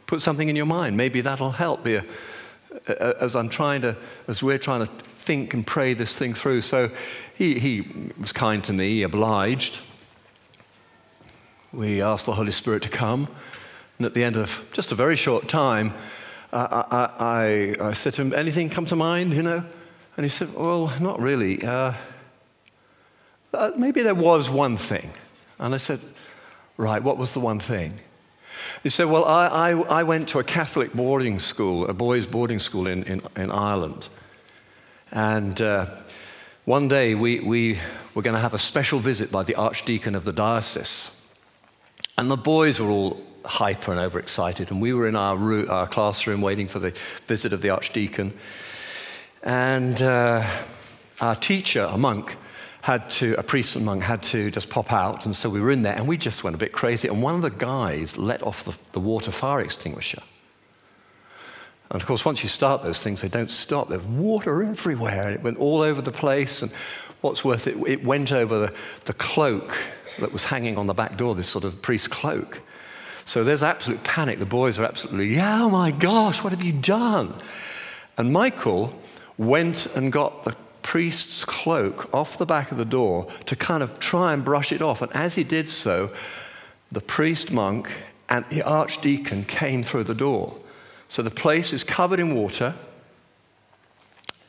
Put 0.07 0.21
something 0.21 0.49
in 0.49 0.55
your 0.55 0.65
mind. 0.65 0.97
Maybe 0.97 1.21
that'll 1.21 1.51
help 1.51 1.87
you 1.87 2.03
as 2.87 3.35
I'm 3.35 3.49
trying 3.49 3.81
to, 3.81 3.95
as 4.27 4.43
we're 4.43 4.57
trying 4.57 4.85
to 4.85 4.91
think 5.23 5.53
and 5.53 5.65
pray 5.65 5.93
this 5.93 6.17
thing 6.17 6.33
through. 6.33 6.61
So 6.61 6.89
he, 7.35 7.59
he 7.59 8.11
was 8.19 8.31
kind 8.31 8.63
to 8.65 8.73
me, 8.73 8.89
he 8.89 9.03
obliged. 9.03 9.79
We 11.71 12.01
asked 12.01 12.25
the 12.25 12.33
Holy 12.33 12.51
Spirit 12.51 12.83
to 12.83 12.89
come. 12.89 13.27
And 13.97 14.05
at 14.05 14.13
the 14.13 14.23
end 14.23 14.37
of 14.37 14.69
just 14.73 14.91
a 14.91 14.95
very 14.95 15.15
short 15.15 15.47
time, 15.47 15.93
I, 16.51 16.85
I, 16.91 17.09
I, 17.19 17.87
I 17.89 17.93
said 17.93 18.13
to 18.15 18.21
him, 18.21 18.33
Anything 18.33 18.69
come 18.69 18.85
to 18.87 18.95
mind, 18.95 19.33
you 19.33 19.41
know? 19.41 19.63
And 20.17 20.23
he 20.23 20.29
said, 20.29 20.53
Well, 20.53 20.93
not 20.99 21.19
really. 21.19 21.63
Uh, 21.63 21.93
uh, 23.53 23.71
maybe 23.77 24.01
there 24.01 24.15
was 24.15 24.49
one 24.49 24.77
thing. 24.77 25.11
And 25.59 25.73
I 25.73 25.77
said, 25.77 25.99
Right, 26.77 27.01
what 27.01 27.17
was 27.17 27.33
the 27.33 27.39
one 27.39 27.59
thing? 27.59 27.93
He 28.83 28.89
said, 28.89 29.05
Well, 29.05 29.25
I, 29.25 29.47
I, 29.47 29.71
I 29.99 30.03
went 30.03 30.29
to 30.29 30.39
a 30.39 30.43
Catholic 30.43 30.93
boarding 30.93 31.39
school, 31.39 31.87
a 31.87 31.93
boys' 31.93 32.25
boarding 32.25 32.59
school 32.59 32.87
in, 32.87 33.03
in, 33.03 33.21
in 33.35 33.51
Ireland. 33.51 34.09
And 35.11 35.61
uh, 35.61 35.85
one 36.65 36.87
day 36.87 37.13
we, 37.13 37.39
we 37.39 37.79
were 38.15 38.21
going 38.21 38.35
to 38.35 38.41
have 38.41 38.53
a 38.53 38.59
special 38.59 38.99
visit 38.99 39.31
by 39.31 39.43
the 39.43 39.55
Archdeacon 39.55 40.15
of 40.15 40.25
the 40.25 40.33
diocese. 40.33 41.19
And 42.17 42.29
the 42.29 42.37
boys 42.37 42.79
were 42.79 42.89
all 42.89 43.21
hyper 43.45 43.91
and 43.91 43.99
overexcited, 43.99 44.71
and 44.71 44.81
we 44.81 44.93
were 44.93 45.07
in 45.07 45.15
our, 45.15 45.69
our 45.69 45.87
classroom 45.87 46.41
waiting 46.41 46.67
for 46.67 46.79
the 46.79 46.91
visit 47.27 47.53
of 47.53 47.61
the 47.61 47.69
Archdeacon. 47.69 48.33
And 49.43 50.01
uh, 50.01 50.47
our 51.19 51.35
teacher, 51.35 51.87
a 51.89 51.97
monk, 51.97 52.37
had 52.83 53.09
to, 53.09 53.33
a 53.37 53.43
priest 53.43 53.77
and 53.77 53.85
monk 53.85 54.03
had 54.03 54.21
to 54.21 54.51
just 54.51 54.69
pop 54.69 54.91
out, 54.91 55.25
and 55.25 55.33
so 55.33 55.49
we 55.49 55.61
were 55.61 55.71
in 55.71 55.83
there, 55.83 55.95
and 55.95 56.05
we 56.05 56.17
just 56.17 56.43
went 56.43 56.53
a 56.53 56.59
bit 56.59 56.73
crazy. 56.73 57.07
And 57.07 57.23
one 57.23 57.33
of 57.33 57.41
the 57.41 57.49
guys 57.49 58.17
let 58.17 58.43
off 58.43 58.65
the, 58.65 58.77
the 58.91 58.99
water 58.99 59.31
fire 59.31 59.61
extinguisher. 59.61 60.21
And 61.89 62.01
of 62.01 62.05
course, 62.05 62.25
once 62.25 62.43
you 62.43 62.49
start 62.49 62.83
those 62.83 63.01
things, 63.01 63.21
they 63.21 63.29
don't 63.29 63.49
stop. 63.49 63.87
There's 63.87 64.03
water 64.03 64.63
everywhere. 64.63 65.27
And 65.27 65.35
It 65.35 65.43
went 65.43 65.59
all 65.59 65.79
over 65.79 66.01
the 66.01 66.11
place. 66.11 66.61
And 66.61 66.73
what's 67.21 67.45
worth 67.45 67.67
it, 67.67 67.77
it 67.87 68.03
went 68.03 68.33
over 68.33 68.59
the, 68.59 68.73
the 69.05 69.13
cloak 69.13 69.77
that 70.19 70.33
was 70.33 70.43
hanging 70.43 70.77
on 70.77 70.87
the 70.87 70.93
back 70.93 71.15
door, 71.15 71.35
this 71.35 71.47
sort 71.47 71.63
of 71.63 71.81
priest 71.81 72.09
cloak. 72.09 72.59
So 73.23 73.45
there's 73.45 73.63
absolute 73.63 74.03
panic. 74.03 74.39
The 74.39 74.45
boys 74.45 74.77
are 74.77 74.83
absolutely, 74.83 75.35
yeah, 75.35 75.63
oh 75.63 75.69
my 75.69 75.91
gosh, 75.91 76.43
what 76.43 76.51
have 76.51 76.63
you 76.63 76.73
done? 76.73 77.33
And 78.17 78.33
Michael 78.33 78.99
went 79.37 79.85
and 79.95 80.11
got 80.11 80.43
the, 80.43 80.53
priest's 80.83 81.45
cloak 81.45 82.13
off 82.13 82.37
the 82.37 82.45
back 82.45 82.71
of 82.71 82.77
the 82.77 82.85
door 82.85 83.27
to 83.45 83.55
kind 83.55 83.81
of 83.81 83.99
try 83.99 84.33
and 84.33 84.45
brush 84.45 84.71
it 84.71 84.81
off. 84.81 85.01
And 85.01 85.11
as 85.13 85.35
he 85.35 85.43
did 85.43 85.67
so, 85.67 86.11
the 86.91 87.01
priest 87.01 87.51
monk 87.51 87.89
and 88.29 88.45
the 88.49 88.61
archdeacon 88.61 89.45
came 89.45 89.81
through 89.81 90.03
the 90.03 90.13
door. 90.13 90.57
So 91.07 91.21
the 91.21 91.31
place 91.31 91.73
is 91.73 91.83
covered 91.83 92.19
in 92.19 92.35
water. 92.35 92.75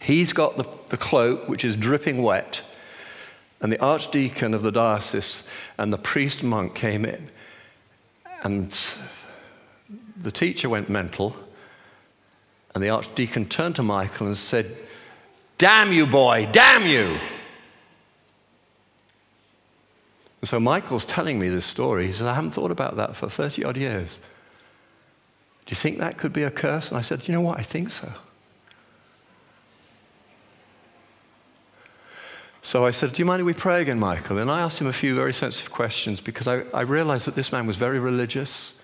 He's 0.01 0.33
got 0.33 0.57
the, 0.57 0.65
the 0.89 0.97
cloak, 0.97 1.49
which 1.49 1.65
is 1.65 1.77
dripping 1.77 2.23
wet. 2.23 2.63
And 3.61 3.73
the 3.73 3.81
archdeacon 3.81 4.53
of 4.53 4.63
the 4.63 4.73
diocese 4.73 5.49
and 5.79 5.93
the 5.93 5.99
priest 5.99 6.43
monk 6.43 6.75
came 6.75 7.05
in. 7.05 7.31
And 8.43 8.77
the 10.21 10.31
teacher 10.31 10.69
went 10.69 10.91
mental. 10.91 11.35
And 12.75 12.83
the 12.83 12.91
archdeacon 12.91 13.47
turned 13.47 13.77
to 13.77 13.83
Michael 13.83 14.27
and 14.27 14.37
said, 14.37 14.77
Damn 15.59 15.93
you, 15.93 16.07
boy, 16.07 16.49
damn 16.51 16.87
you. 16.87 17.19
And 20.41 20.49
so 20.49 20.61
Michael's 20.61 21.05
telling 21.05 21.39
me 21.39 21.49
this 21.49 21.65
story. 21.65 22.07
He 22.07 22.13
says, 22.13 22.27
I 22.27 22.35
haven't 22.35 22.51
thought 22.51 22.71
about 22.71 22.97
that 22.97 23.17
for 23.17 23.29
30 23.29 23.65
odd 23.65 23.77
years. 23.77 24.19
Do 25.65 25.71
you 25.71 25.77
think 25.77 25.99
that 25.99 26.19
could 26.19 26.33
be 26.33 26.43
a 26.43 26.51
curse? 26.51 26.91
And 26.91 26.99
I 26.99 27.01
said, 27.01 27.27
You 27.27 27.33
know 27.33 27.41
what? 27.41 27.59
I 27.59 27.63
think 27.63 27.89
so. 27.89 28.13
So 32.61 32.85
I 32.85 32.91
said, 32.91 33.13
Do 33.13 33.21
you 33.21 33.25
mind 33.25 33.41
if 33.41 33.47
we 33.47 33.55
pray 33.55 33.81
again, 33.81 33.99
Michael? 33.99 34.39
And 34.39 34.51
I 34.51 34.61
asked 34.61 34.81
him 34.81 34.87
a 34.87 34.93
few 34.93 35.15
very 35.15 35.33
sensitive 35.33 35.73
questions 35.73 36.21
because 36.21 36.47
I, 36.47 36.65
I 36.75 36.83
realized 36.83 37.27
that 37.27 37.35
this 37.35 37.53
man 37.53 37.67
was 37.67 37.77
very 37.77 37.99
religious, 37.99 38.83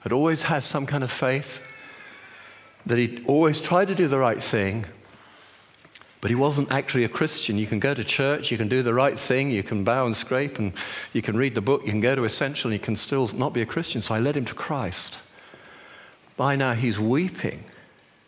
had 0.00 0.10
always 0.10 0.44
had 0.44 0.64
some 0.64 0.86
kind 0.86 1.04
of 1.04 1.10
faith, 1.12 1.64
that 2.84 2.98
he 2.98 3.22
always 3.26 3.60
tried 3.60 3.86
to 3.88 3.94
do 3.94 4.08
the 4.08 4.18
right 4.18 4.42
thing, 4.42 4.86
but 6.20 6.30
he 6.30 6.34
wasn't 6.34 6.70
actually 6.70 7.04
a 7.04 7.08
Christian. 7.08 7.58
You 7.58 7.66
can 7.66 7.78
go 7.78 7.94
to 7.94 8.02
church, 8.02 8.50
you 8.50 8.58
can 8.58 8.68
do 8.68 8.82
the 8.82 8.94
right 8.94 9.18
thing, 9.18 9.50
you 9.50 9.62
can 9.62 9.84
bow 9.84 10.06
and 10.06 10.16
scrape, 10.16 10.58
and 10.58 10.72
you 11.12 11.22
can 11.22 11.36
read 11.36 11.54
the 11.54 11.60
book, 11.60 11.82
you 11.84 11.92
can 11.92 12.00
go 12.00 12.14
to 12.14 12.24
Essential, 12.24 12.70
and 12.70 12.78
you 12.78 12.84
can 12.84 12.96
still 12.96 13.28
not 13.34 13.52
be 13.52 13.62
a 13.62 13.66
Christian. 13.66 14.00
So 14.00 14.14
I 14.14 14.18
led 14.18 14.36
him 14.36 14.44
to 14.46 14.54
Christ. 14.54 15.18
By 16.36 16.56
now, 16.56 16.74
he's 16.74 16.98
weeping. 16.98 17.64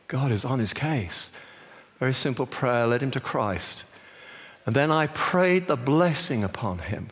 God 0.07 0.33
is 0.33 0.45
on 0.45 0.59
his 0.59 0.73
case. 0.73 1.31
Very 1.99 2.15
simple 2.15 2.47
prayer, 2.47 2.87
led 2.87 3.03
him 3.03 3.11
to 3.13 3.21
Christ. 3.21 3.85
And 4.65 4.77
then 4.77 4.91
I 4.91 5.07
prayed 5.09 5.67
the 5.67 5.77
blessing 5.77 6.45
upon 6.45 6.79
him. 6.79 7.09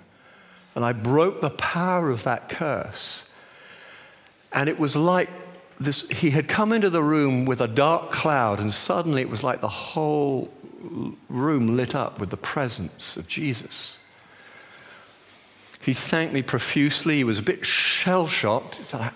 And 0.75 0.85
I 0.85 0.93
broke 0.93 1.41
the 1.41 1.51
power 1.51 2.11
of 2.11 2.25
that 2.25 2.49
curse. 2.49 3.33
And 4.53 4.69
it 4.69 4.79
was 4.79 4.95
like 4.95 5.31
this, 5.79 6.09
he 6.09 6.31
had 6.31 6.49
come 6.49 6.73
into 6.73 6.91
the 6.91 7.03
room 7.03 7.45
with 7.45 7.61
a 7.61 7.69
dark 7.69 8.11
cloud, 8.11 8.61
and 8.61 8.73
suddenly 8.73 9.21
it 9.23 9.29
was 9.29 9.43
like 9.43 9.61
the 9.61 9.69
whole 9.69 10.51
room 11.29 11.77
lit 11.77 11.95
up 11.95 12.19
with 12.21 12.31
the 12.31 12.37
presence 12.37 13.17
of 13.17 13.29
Jesus. 13.29 13.99
He 15.83 15.93
thanked 15.93 16.35
me 16.35 16.43
profusely. 16.43 17.17
He 17.17 17.25
was 17.25 17.39
a 17.39 17.43
bit 17.43 17.65
shell 17.65 18.27
shocked. 18.27 18.77
He 18.77 18.83
said, 18.83 19.01
I, 19.01 19.13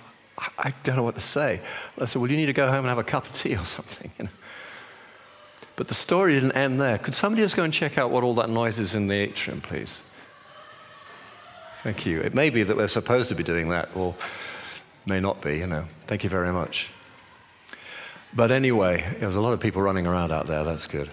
I, 0.58 0.74
don't 0.84 0.96
know 0.96 1.02
what 1.02 1.16
to 1.16 1.20
say. 1.20 1.60
I 1.98 2.04
said, 2.04 2.22
Well, 2.22 2.30
you 2.30 2.36
need 2.36 2.46
to 2.46 2.52
go 2.52 2.68
home 2.68 2.80
and 2.80 2.88
have 2.88 2.98
a 2.98 3.04
cup 3.04 3.24
of 3.24 3.34
tea 3.34 3.56
or 3.56 3.64
something. 3.64 4.12
You 4.18 4.26
know? 4.26 4.30
But 5.76 5.88
the 5.88 5.94
story 5.94 6.34
didn't 6.34 6.52
end 6.52 6.80
there. 6.80 6.98
Could 6.98 7.14
somebody 7.14 7.42
just 7.42 7.56
go 7.56 7.64
and 7.64 7.72
check 7.72 7.98
out 7.98 8.10
what 8.10 8.22
all 8.22 8.34
that 8.34 8.50
noise 8.50 8.78
is 8.78 8.94
in 8.94 9.06
the 9.06 9.14
atrium, 9.14 9.60
please? 9.60 10.02
Thank 11.82 12.04
you. 12.04 12.20
It 12.20 12.34
may 12.34 12.50
be 12.50 12.62
that 12.62 12.76
we're 12.76 12.86
supposed 12.86 13.30
to 13.30 13.34
be 13.34 13.42
doing 13.42 13.70
that, 13.70 13.88
or 13.94 14.14
may 15.06 15.18
not 15.18 15.40
be, 15.40 15.56
you 15.56 15.66
know. 15.66 15.84
Thank 16.06 16.22
you 16.22 16.30
very 16.30 16.52
much. 16.52 16.90
But 18.34 18.50
anyway, 18.50 19.04
there's 19.18 19.36
a 19.36 19.40
lot 19.40 19.54
of 19.54 19.60
people 19.60 19.80
running 19.80 20.06
around 20.06 20.30
out 20.30 20.46
there. 20.46 20.62
That's 20.62 20.86
good. 20.86 21.08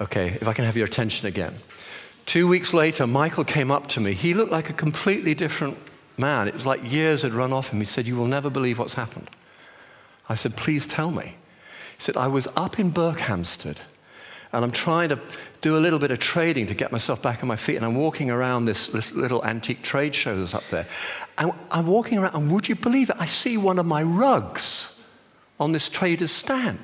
Okay, 0.00 0.28
if 0.40 0.46
I 0.46 0.52
can 0.52 0.64
have 0.64 0.76
your 0.76 0.86
attention 0.86 1.26
again. 1.26 1.56
Two 2.24 2.46
weeks 2.46 2.72
later, 2.74 3.06
Michael 3.06 3.44
came 3.44 3.70
up 3.70 3.86
to 3.88 4.00
me. 4.00 4.12
He 4.12 4.34
looked 4.34 4.52
like 4.52 4.70
a 4.70 4.74
completely 4.74 5.34
different 5.34 5.78
man. 6.16 6.46
It 6.46 6.54
was 6.54 6.66
like 6.66 6.90
years 6.90 7.22
had 7.22 7.32
run 7.32 7.52
off 7.52 7.70
him. 7.70 7.78
He 7.78 7.84
said, 7.84 8.06
You 8.06 8.16
will 8.16 8.26
never 8.26 8.50
believe 8.50 8.78
what's 8.78 8.94
happened. 8.94 9.30
I 10.28 10.34
said, 10.34 10.56
Please 10.56 10.86
tell 10.86 11.10
me. 11.10 11.34
He 11.96 12.02
said, 12.02 12.16
I 12.16 12.28
was 12.28 12.46
up 12.54 12.78
in 12.78 12.92
Berkhamsted 12.92 13.78
and 14.52 14.64
I'm 14.64 14.72
trying 14.72 15.10
to 15.10 15.20
do 15.60 15.76
a 15.76 15.80
little 15.80 15.98
bit 15.98 16.10
of 16.10 16.18
trading 16.18 16.66
to 16.68 16.74
get 16.74 16.90
myself 16.90 17.22
back 17.22 17.42
on 17.42 17.48
my 17.48 17.56
feet. 17.56 17.76
And 17.76 17.84
I'm 17.84 17.96
walking 17.96 18.30
around 18.30 18.64
this, 18.64 18.88
this 18.88 19.12
little 19.12 19.44
antique 19.44 19.82
trade 19.82 20.14
show 20.14 20.38
that's 20.38 20.54
up 20.54 20.64
there. 20.70 20.86
And 21.36 21.52
I'm 21.70 21.86
walking 21.86 22.18
around, 22.18 22.34
and 22.34 22.50
would 22.52 22.68
you 22.68 22.74
believe 22.74 23.10
it? 23.10 23.16
I 23.18 23.26
see 23.26 23.56
one 23.56 23.78
of 23.78 23.84
my 23.84 24.02
rugs 24.02 25.04
on 25.60 25.72
this 25.72 25.88
trader's 25.88 26.30
stand. 26.30 26.78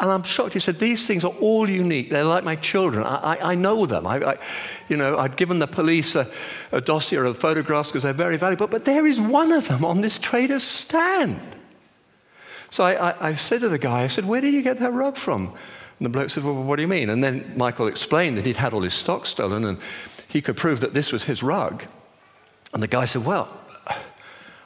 And 0.00 0.10
I'm 0.10 0.22
shocked. 0.22 0.54
He 0.54 0.58
said, 0.58 0.78
These 0.78 1.06
things 1.06 1.24
are 1.24 1.34
all 1.40 1.68
unique. 1.68 2.08
They're 2.08 2.24
like 2.24 2.42
my 2.42 2.56
children. 2.56 3.04
I, 3.04 3.34
I, 3.34 3.52
I 3.52 3.54
know 3.54 3.84
them. 3.84 4.06
I, 4.06 4.32
I, 4.32 4.38
you 4.88 4.96
know, 4.96 5.18
I'd 5.18 5.36
given 5.36 5.58
the 5.58 5.66
police 5.66 6.14
a, 6.14 6.26
a 6.72 6.80
dossier 6.80 7.18
of 7.18 7.36
photographs 7.36 7.90
because 7.90 8.04
they're 8.04 8.14
very 8.14 8.38
valuable. 8.38 8.66
But 8.66 8.86
there 8.86 9.06
is 9.06 9.20
one 9.20 9.52
of 9.52 9.68
them 9.68 9.84
on 9.84 10.00
this 10.00 10.16
trader's 10.16 10.62
stand. 10.62 11.40
So 12.70 12.84
I, 12.84 13.28
I 13.28 13.34
said 13.34 13.60
to 13.60 13.68
the 13.68 13.78
guy, 13.78 14.02
I 14.02 14.06
said, 14.06 14.24
Where 14.24 14.40
did 14.40 14.54
you 14.54 14.62
get 14.62 14.78
that 14.78 14.92
rug 14.92 15.16
from? 15.16 15.48
And 15.98 16.06
the 16.06 16.08
bloke 16.08 16.30
said, 16.30 16.44
Well, 16.44 16.54
what 16.54 16.76
do 16.76 16.82
you 16.82 16.88
mean? 16.88 17.10
And 17.10 17.22
then 17.22 17.52
Michael 17.54 17.86
explained 17.86 18.38
that 18.38 18.46
he'd 18.46 18.56
had 18.56 18.72
all 18.72 18.82
his 18.82 18.94
stock 18.94 19.26
stolen 19.26 19.66
and 19.66 19.78
he 20.30 20.40
could 20.40 20.56
prove 20.56 20.80
that 20.80 20.94
this 20.94 21.12
was 21.12 21.24
his 21.24 21.42
rug. 21.42 21.84
And 22.72 22.82
the 22.82 22.88
guy 22.88 23.04
said, 23.04 23.26
Well, 23.26 23.48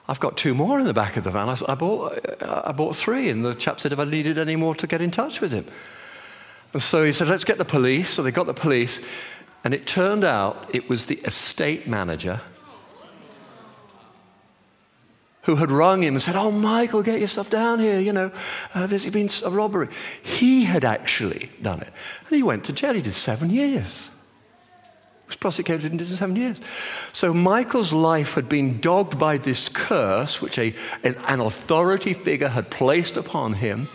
I've 0.07 0.21
got 0.21 0.37
two 0.37 0.55
more 0.55 0.79
in 0.79 0.85
the 0.85 0.93
back 0.93 1.17
of 1.17 1.25
the 1.25 1.31
van. 1.31 1.49
I, 1.49 1.57
I, 1.67 1.75
bought, 1.75 2.19
I 2.43 2.73
bought 2.73 2.95
three, 2.95 3.31
and 3.31 3.45
the 3.45 3.55
chap 3.55 3.81
said 3.81 3.93
if 3.93 3.99
I 3.99 4.05
needed 4.05 4.37
any 4.37 4.57
more 4.57 4.75
to 4.75 4.87
get 4.87 5.01
in 5.01 5.11
touch 5.11 5.41
with 5.41 5.53
him. 5.53 5.65
And 6.73 6.83
so 6.83 7.05
he 7.05 7.13
said, 7.13 7.29
let's 7.29 7.45
get 7.45 7.57
the 7.57 7.65
police. 7.65 8.11
So 8.11 8.23
they 8.23 8.31
got 8.31 8.47
the 8.47 8.55
police, 8.55 9.09
and 9.63 9.73
it 9.73 9.87
turned 9.87 10.25
out 10.25 10.69
it 10.75 10.89
was 10.89 11.07
the 11.07 11.17
estate 11.21 11.87
manager 11.87 12.41
who 15.45 15.57
had 15.57 15.71
rung 15.71 16.03
him 16.03 16.15
and 16.15 16.23
said, 16.23 16.37
Oh, 16.37 16.51
Michael, 16.51 17.03
get 17.03 17.21
yourself 17.21 17.51
down 17.51 17.79
here. 17.79 18.01
You 18.01 18.13
know, 18.13 18.33
uh, 18.75 18.87
there's 18.87 19.07
been 19.11 19.29
a 19.45 19.51
robbery. 19.51 19.89
He 20.23 20.65
had 20.65 20.85
actually 20.85 21.51
done 21.61 21.81
it. 21.81 21.93
And 22.21 22.37
he 22.37 22.43
went 22.43 22.65
to 22.65 22.73
jail. 22.73 22.95
He 22.95 23.03
did 23.03 23.13
seven 23.13 23.51
years 23.51 24.09
was 25.27 25.37
prosecuted 25.37 25.91
and 25.91 25.99
did 25.99 26.09
seven 26.09 26.37
years. 26.37 26.61
So 27.13 27.33
Michael's 27.33 27.93
life 27.93 28.35
had 28.35 28.49
been 28.49 28.81
dogged 28.81 29.19
by 29.19 29.39
this 29.39 29.69
curse, 29.69 30.43
which 30.43 30.59
a, 30.59 30.75
an, 31.03 31.17
an 31.27 31.41
authority 31.41 32.13
figure 32.13 32.49
had 32.49 32.71
placed 32.71 33.17
upon 33.17 33.55
him. 33.55 33.89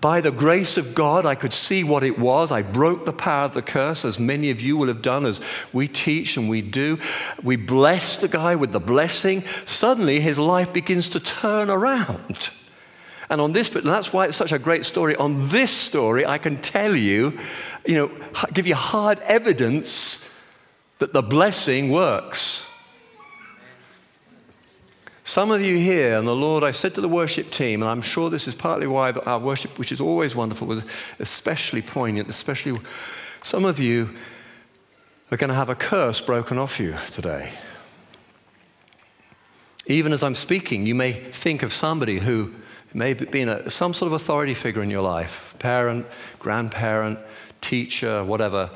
By 0.00 0.20
the 0.20 0.32
grace 0.32 0.76
of 0.78 0.96
God, 0.96 1.24
I 1.24 1.36
could 1.36 1.52
see 1.52 1.84
what 1.84 2.02
it 2.02 2.18
was. 2.18 2.50
I 2.50 2.62
broke 2.62 3.04
the 3.04 3.12
power 3.12 3.44
of 3.44 3.54
the 3.54 3.62
curse, 3.62 4.04
as 4.04 4.18
many 4.18 4.50
of 4.50 4.60
you 4.60 4.76
will 4.76 4.88
have 4.88 5.00
done, 5.00 5.24
as 5.24 5.40
we 5.72 5.86
teach 5.86 6.36
and 6.36 6.50
we 6.50 6.60
do. 6.60 6.98
We 7.40 7.54
bless 7.54 8.16
the 8.16 8.26
guy 8.26 8.56
with 8.56 8.72
the 8.72 8.80
blessing. 8.80 9.42
Suddenly, 9.64 10.18
his 10.18 10.40
life 10.40 10.72
begins 10.72 11.08
to 11.10 11.20
turn 11.20 11.70
around. 11.70 12.50
And 13.32 13.40
on 13.40 13.52
this, 13.52 13.70
but 13.70 13.82
that's 13.82 14.12
why 14.12 14.26
it's 14.26 14.36
such 14.36 14.52
a 14.52 14.58
great 14.58 14.84
story. 14.84 15.16
On 15.16 15.48
this 15.48 15.70
story, 15.70 16.26
I 16.26 16.36
can 16.36 16.58
tell 16.60 16.94
you, 16.94 17.38
you 17.86 17.94
know, 17.94 18.10
give 18.52 18.66
you 18.66 18.74
hard 18.74 19.20
evidence 19.20 20.38
that 20.98 21.14
the 21.14 21.22
blessing 21.22 21.90
works. 21.90 22.70
Some 25.24 25.50
of 25.50 25.62
you 25.62 25.78
here, 25.78 26.18
and 26.18 26.28
the 26.28 26.36
Lord, 26.36 26.62
I 26.62 26.72
said 26.72 26.94
to 26.96 27.00
the 27.00 27.08
worship 27.08 27.50
team, 27.50 27.80
and 27.80 27.90
I'm 27.90 28.02
sure 28.02 28.28
this 28.28 28.46
is 28.46 28.54
partly 28.54 28.86
why 28.86 29.12
our 29.12 29.38
worship, 29.38 29.78
which 29.78 29.92
is 29.92 30.00
always 30.02 30.36
wonderful, 30.36 30.66
was 30.66 30.84
especially 31.18 31.80
poignant, 31.80 32.28
especially 32.28 32.78
some 33.40 33.64
of 33.64 33.80
you 33.80 34.10
are 35.30 35.38
going 35.38 35.48
to 35.48 35.54
have 35.54 35.70
a 35.70 35.74
curse 35.74 36.20
broken 36.20 36.58
off 36.58 36.78
you 36.78 36.96
today. 37.10 37.50
Even 39.86 40.12
as 40.12 40.22
I'm 40.22 40.34
speaking, 40.34 40.84
you 40.84 40.94
may 40.94 41.14
think 41.14 41.62
of 41.62 41.72
somebody 41.72 42.18
who 42.18 42.52
Maybe 42.94 43.24
being 43.24 43.48
a, 43.48 43.70
some 43.70 43.94
sort 43.94 44.08
of 44.08 44.12
authority 44.12 44.54
figure 44.54 44.82
in 44.82 44.90
your 44.90 45.02
life 45.02 45.54
parent, 45.58 46.06
grandparent, 46.38 47.18
teacher, 47.60 48.24
whatever. 48.24 48.70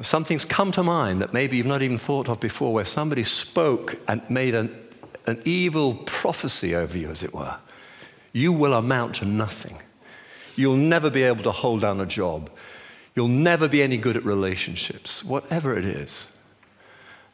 Something's 0.00 0.44
come 0.44 0.72
to 0.72 0.82
mind 0.82 1.20
that 1.20 1.32
maybe 1.32 1.56
you've 1.56 1.66
not 1.66 1.82
even 1.82 1.98
thought 1.98 2.28
of 2.28 2.40
before, 2.40 2.72
where 2.72 2.84
somebody 2.84 3.22
spoke 3.22 3.96
and 4.08 4.28
made 4.28 4.54
an, 4.54 4.74
an 5.26 5.40
evil 5.44 5.94
prophecy 5.94 6.74
over 6.74 6.96
you, 6.98 7.08
as 7.08 7.22
it 7.22 7.34
were. 7.34 7.56
You 8.32 8.52
will 8.52 8.74
amount 8.74 9.16
to 9.16 9.24
nothing. 9.24 9.78
You'll 10.54 10.76
never 10.76 11.10
be 11.10 11.22
able 11.22 11.42
to 11.44 11.52
hold 11.52 11.80
down 11.80 12.00
a 12.00 12.06
job. 12.06 12.50
You'll 13.14 13.28
never 13.28 13.68
be 13.68 13.82
any 13.82 13.96
good 13.96 14.16
at 14.16 14.24
relationships, 14.24 15.24
whatever 15.24 15.76
it 15.78 15.86
is. 15.86 16.35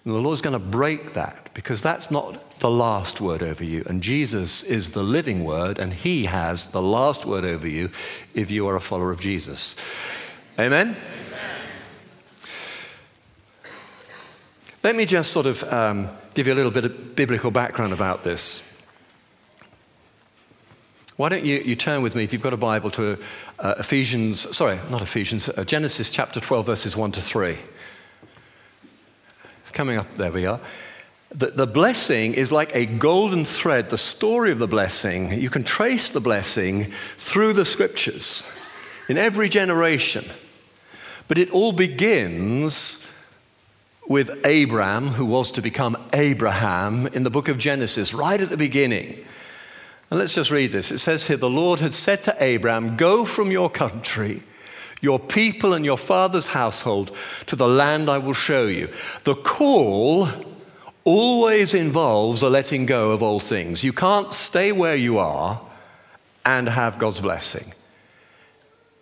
And 0.04 0.14
the 0.14 0.18
Lord's 0.18 0.40
going 0.40 0.52
to 0.54 0.58
break 0.58 1.14
that 1.14 1.50
because 1.54 1.80
that's 1.80 2.10
not 2.10 2.58
the 2.58 2.70
last 2.70 3.20
word 3.20 3.42
over 3.42 3.64
you. 3.64 3.84
And 3.86 4.02
Jesus 4.02 4.62
is 4.62 4.92
the 4.92 5.02
living 5.02 5.44
word, 5.44 5.78
and 5.78 5.92
He 5.92 6.24
has 6.24 6.70
the 6.72 6.82
last 6.82 7.24
word 7.24 7.44
over 7.44 7.68
you 7.68 7.90
if 8.34 8.50
you 8.50 8.66
are 8.66 8.76
a 8.76 8.80
follower 8.80 9.10
of 9.10 9.20
Jesus. 9.20 9.76
Amen? 10.58 10.96
Amen. 10.96 10.96
Let 14.82 14.96
me 14.96 15.06
just 15.06 15.32
sort 15.32 15.46
of 15.46 15.62
um, 15.72 16.08
give 16.34 16.48
you 16.48 16.52
a 16.52 16.56
little 16.56 16.72
bit 16.72 16.84
of 16.84 17.14
biblical 17.14 17.52
background 17.52 17.92
about 17.92 18.24
this. 18.24 18.68
Why 21.16 21.28
don't 21.28 21.44
you, 21.44 21.58
you 21.60 21.76
turn 21.76 22.02
with 22.02 22.16
me, 22.16 22.24
if 22.24 22.32
you've 22.32 22.42
got 22.42 22.52
a 22.52 22.56
Bible, 22.56 22.90
to 22.92 23.18
uh, 23.60 23.74
Ephesians, 23.78 24.56
sorry, 24.56 24.78
not 24.90 25.02
Ephesians, 25.02 25.48
uh, 25.48 25.62
Genesis 25.62 26.10
chapter 26.10 26.40
12, 26.40 26.66
verses 26.66 26.96
1 26.96 27.12
to 27.12 27.20
3. 27.20 27.56
Coming 29.72 29.96
up, 29.96 30.14
there 30.14 30.32
we 30.32 30.46
are. 30.46 30.60
The, 31.34 31.46
the 31.46 31.66
blessing 31.66 32.34
is 32.34 32.52
like 32.52 32.74
a 32.74 32.84
golden 32.84 33.44
thread, 33.44 33.88
the 33.88 33.96
story 33.96 34.52
of 34.52 34.58
the 34.58 34.68
blessing. 34.68 35.40
You 35.40 35.48
can 35.48 35.64
trace 35.64 36.10
the 36.10 36.20
blessing 36.20 36.92
through 37.16 37.54
the 37.54 37.64
scriptures 37.64 38.46
in 39.08 39.16
every 39.16 39.48
generation. 39.48 40.24
But 41.28 41.38
it 41.38 41.50
all 41.50 41.72
begins 41.72 43.08
with 44.06 44.44
Abram, 44.44 45.08
who 45.08 45.24
was 45.24 45.50
to 45.52 45.62
become 45.62 45.96
Abraham 46.12 47.06
in 47.08 47.22
the 47.22 47.30
book 47.30 47.48
of 47.48 47.56
Genesis, 47.56 48.12
right 48.12 48.40
at 48.40 48.50
the 48.50 48.56
beginning. 48.58 49.24
And 50.10 50.18
let's 50.18 50.34
just 50.34 50.50
read 50.50 50.72
this. 50.72 50.90
It 50.90 50.98
says 50.98 51.26
here 51.28 51.38
The 51.38 51.48
Lord 51.48 51.80
had 51.80 51.94
said 51.94 52.22
to 52.24 52.54
Abram, 52.54 52.96
Go 52.98 53.24
from 53.24 53.50
your 53.50 53.70
country, 53.70 54.42
your 55.02 55.18
people, 55.18 55.74
and 55.74 55.84
your 55.84 55.98
father's 55.98 56.46
household 56.46 57.14
to 57.46 57.56
the 57.56 57.68
land 57.68 58.08
I 58.08 58.18
will 58.18 58.32
show 58.32 58.66
you. 58.66 58.88
The 59.24 59.34
call 59.34 60.28
always 61.04 61.74
involves 61.74 62.42
a 62.42 62.48
letting 62.48 62.86
go 62.86 63.10
of 63.10 63.22
all 63.22 63.40
things. 63.40 63.84
You 63.84 63.92
can't 63.92 64.32
stay 64.32 64.72
where 64.72 64.96
you 64.96 65.18
are 65.18 65.60
and 66.46 66.68
have 66.68 66.98
God's 66.98 67.20
blessing. 67.20 67.74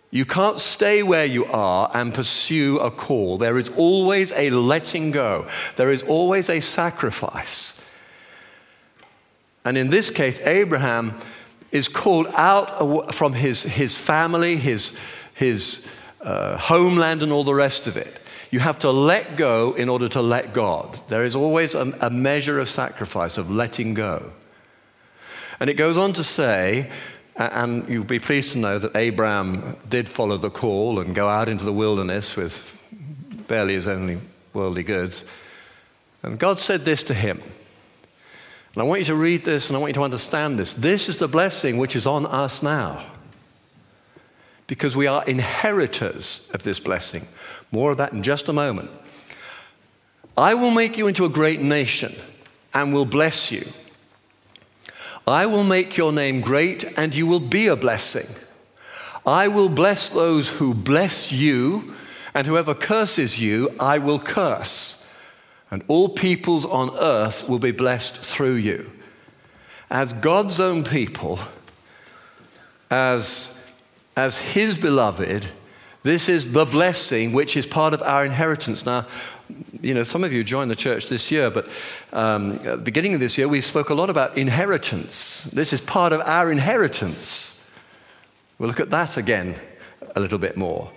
You 0.09 0.25
can't 0.25 0.59
stay 0.59 1.03
where 1.03 1.25
you 1.25 1.45
are 1.45 1.89
and 1.93 2.13
pursue 2.13 2.79
a 2.79 2.91
call. 2.91 3.37
There 3.37 3.57
is 3.57 3.69
always 3.69 4.33
a 4.33 4.49
letting 4.49 5.11
go, 5.11 5.47
there 5.77 5.91
is 5.91 6.03
always 6.03 6.49
a 6.49 6.59
sacrifice. 6.59 7.77
And 9.63 9.77
in 9.77 9.91
this 9.91 10.09
case, 10.09 10.39
Abraham 10.41 11.15
is 11.71 11.87
called 11.87 12.27
out 12.33 13.13
from 13.13 13.33
his, 13.33 13.61
his 13.61 13.95
family, 13.95 14.57
his, 14.57 14.99
his 15.33 15.89
uh, 16.21 16.57
homeland, 16.57 17.23
and 17.23 17.31
all 17.31 17.43
the 17.43 17.53
rest 17.53 17.87
of 17.87 17.97
it. 17.97 18.19
You 18.51 18.59
have 18.59 18.79
to 18.79 18.91
let 18.91 19.37
go 19.37 19.73
in 19.73 19.89
order 19.89 20.09
to 20.09 20.21
let 20.21 20.53
God. 20.53 20.99
There 21.07 21.23
is 21.23 21.35
always 21.35 21.73
a, 21.73 21.93
a 22.01 22.09
measure 22.09 22.59
of 22.59 22.69
sacrifice, 22.69 23.37
of 23.37 23.49
letting 23.49 23.93
go. 23.93 24.33
And 25.59 25.69
it 25.69 25.75
goes 25.75 25.97
on 25.97 26.13
to 26.13 26.23
say, 26.23 26.91
and 27.35 27.87
you'll 27.87 28.03
be 28.03 28.19
pleased 28.19 28.51
to 28.51 28.57
know 28.57 28.77
that 28.77 28.95
Abraham 28.95 29.77
did 29.87 30.09
follow 30.09 30.37
the 30.37 30.49
call 30.49 30.99
and 30.99 31.15
go 31.15 31.29
out 31.29 31.47
into 31.47 31.63
the 31.63 31.73
wilderness 31.73 32.35
with 32.35 32.77
barely 33.47 33.75
his 33.75 33.87
only 33.87 34.19
worldly 34.53 34.83
goods. 34.83 35.25
And 36.23 36.37
God 36.37 36.59
said 36.59 36.81
this 36.81 37.03
to 37.03 37.13
him 37.13 37.41
and 38.73 38.81
I 38.81 38.85
want 38.85 39.01
you 39.01 39.05
to 39.05 39.15
read 39.15 39.43
this 39.43 39.69
and 39.69 39.75
I 39.75 39.79
want 39.79 39.89
you 39.89 39.95
to 39.95 40.03
understand 40.03 40.57
this. 40.57 40.73
This 40.73 41.09
is 41.09 41.17
the 41.17 41.27
blessing 41.27 41.77
which 41.77 41.95
is 41.95 42.07
on 42.07 42.25
us 42.25 42.63
now. 42.63 43.05
Because 44.71 44.95
we 44.95 45.05
are 45.05 45.25
inheritors 45.25 46.49
of 46.53 46.63
this 46.63 46.79
blessing. 46.79 47.27
More 47.73 47.91
of 47.91 47.97
that 47.97 48.13
in 48.13 48.23
just 48.23 48.47
a 48.47 48.53
moment. 48.53 48.89
I 50.37 50.53
will 50.53 50.71
make 50.71 50.97
you 50.97 51.07
into 51.07 51.25
a 51.25 51.29
great 51.29 51.59
nation 51.59 52.15
and 52.73 52.93
will 52.93 53.03
bless 53.03 53.51
you. 53.51 53.65
I 55.27 55.45
will 55.45 55.65
make 55.65 55.97
your 55.97 56.13
name 56.13 56.39
great 56.39 56.85
and 56.97 57.13
you 57.13 57.27
will 57.27 57.41
be 57.41 57.67
a 57.67 57.75
blessing. 57.75 58.25
I 59.25 59.49
will 59.49 59.67
bless 59.67 60.07
those 60.07 60.47
who 60.47 60.73
bless 60.73 61.33
you, 61.33 61.93
and 62.33 62.47
whoever 62.47 62.73
curses 62.73 63.41
you, 63.41 63.75
I 63.77 63.97
will 63.97 64.19
curse 64.19 65.01
and 65.71 65.83
all 65.87 66.09
peoples 66.09 66.65
on 66.65 66.91
earth 66.99 67.47
will 67.47 67.59
be 67.59 67.71
blessed 67.71 68.17
through 68.17 68.55
you. 68.55 68.91
As 69.89 70.11
God's 70.11 70.59
own 70.59 70.83
people, 70.83 71.39
as, 72.89 73.60
as 74.15 74.37
His 74.37 74.77
beloved, 74.77 75.47
this 76.03 76.27
is 76.27 76.51
the 76.53 76.65
blessing 76.65 77.33
which 77.33 77.55
is 77.55 77.65
part 77.65 77.93
of 77.93 78.01
our 78.01 78.25
inheritance. 78.25 78.85
Now, 78.85 79.05
you 79.81 79.93
know, 79.93 80.03
some 80.03 80.23
of 80.23 80.33
you 80.33 80.43
joined 80.43 80.71
the 80.71 80.75
church 80.75 81.07
this 81.07 81.31
year, 81.31 81.49
but 81.49 81.67
um, 82.13 82.53
at 82.65 82.77
the 82.79 82.83
beginning 82.83 83.13
of 83.13 83.19
this 83.19 83.37
year, 83.37 83.47
we 83.47 83.61
spoke 83.61 83.89
a 83.89 83.93
lot 83.93 84.09
about 84.09 84.37
inheritance. 84.37 85.45
This 85.45 85.73
is 85.73 85.81
part 85.81 86.13
of 86.13 86.21
our 86.21 86.51
inheritance. 86.51 87.71
We'll 88.57 88.69
look 88.69 88.79
at 88.79 88.89
that 88.91 89.17
again 89.17 89.55
a 90.15 90.19
little 90.19 90.39
bit 90.39 90.57
more. 90.57 90.89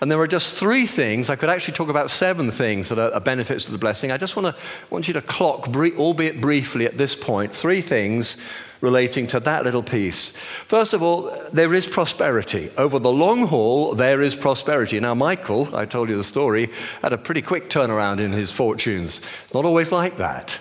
And 0.00 0.10
there 0.10 0.18
are 0.18 0.26
just 0.26 0.58
three 0.58 0.86
things. 0.86 1.30
I 1.30 1.36
could 1.36 1.48
actually 1.48 1.74
talk 1.74 1.88
about 1.88 2.10
seven 2.10 2.50
things 2.50 2.88
that 2.88 2.98
are, 2.98 3.20
benefits 3.20 3.64
to 3.66 3.72
the 3.72 3.78
blessing. 3.78 4.10
I 4.10 4.16
just 4.16 4.36
want 4.36 4.54
to 4.54 4.62
want 4.90 5.06
you 5.06 5.14
to 5.14 5.22
clock, 5.22 5.68
albeit 5.76 6.40
briefly 6.40 6.86
at 6.86 6.98
this 6.98 7.14
point, 7.14 7.54
three 7.54 7.80
things 7.80 8.44
relating 8.82 9.28
to 9.28 9.40
that 9.40 9.64
little 9.64 9.82
piece. 9.82 10.36
First 10.36 10.92
of 10.92 11.02
all, 11.02 11.34
there 11.52 11.72
is 11.72 11.86
prosperity. 11.86 12.70
Over 12.76 12.98
the 12.98 13.12
long 13.12 13.46
haul, 13.46 13.94
there 13.94 14.20
is 14.20 14.34
prosperity. 14.34 15.00
Now, 15.00 15.14
Michael, 15.14 15.74
I 15.74 15.86
told 15.86 16.10
you 16.10 16.16
the 16.16 16.24
story, 16.24 16.68
had 17.00 17.14
a 17.14 17.18
pretty 17.18 17.40
quick 17.40 17.70
turnaround 17.70 18.18
in 18.18 18.32
his 18.32 18.52
fortunes. 18.52 19.22
It's 19.44 19.54
not 19.54 19.64
always 19.64 19.92
like 19.92 20.18
that. 20.18 20.58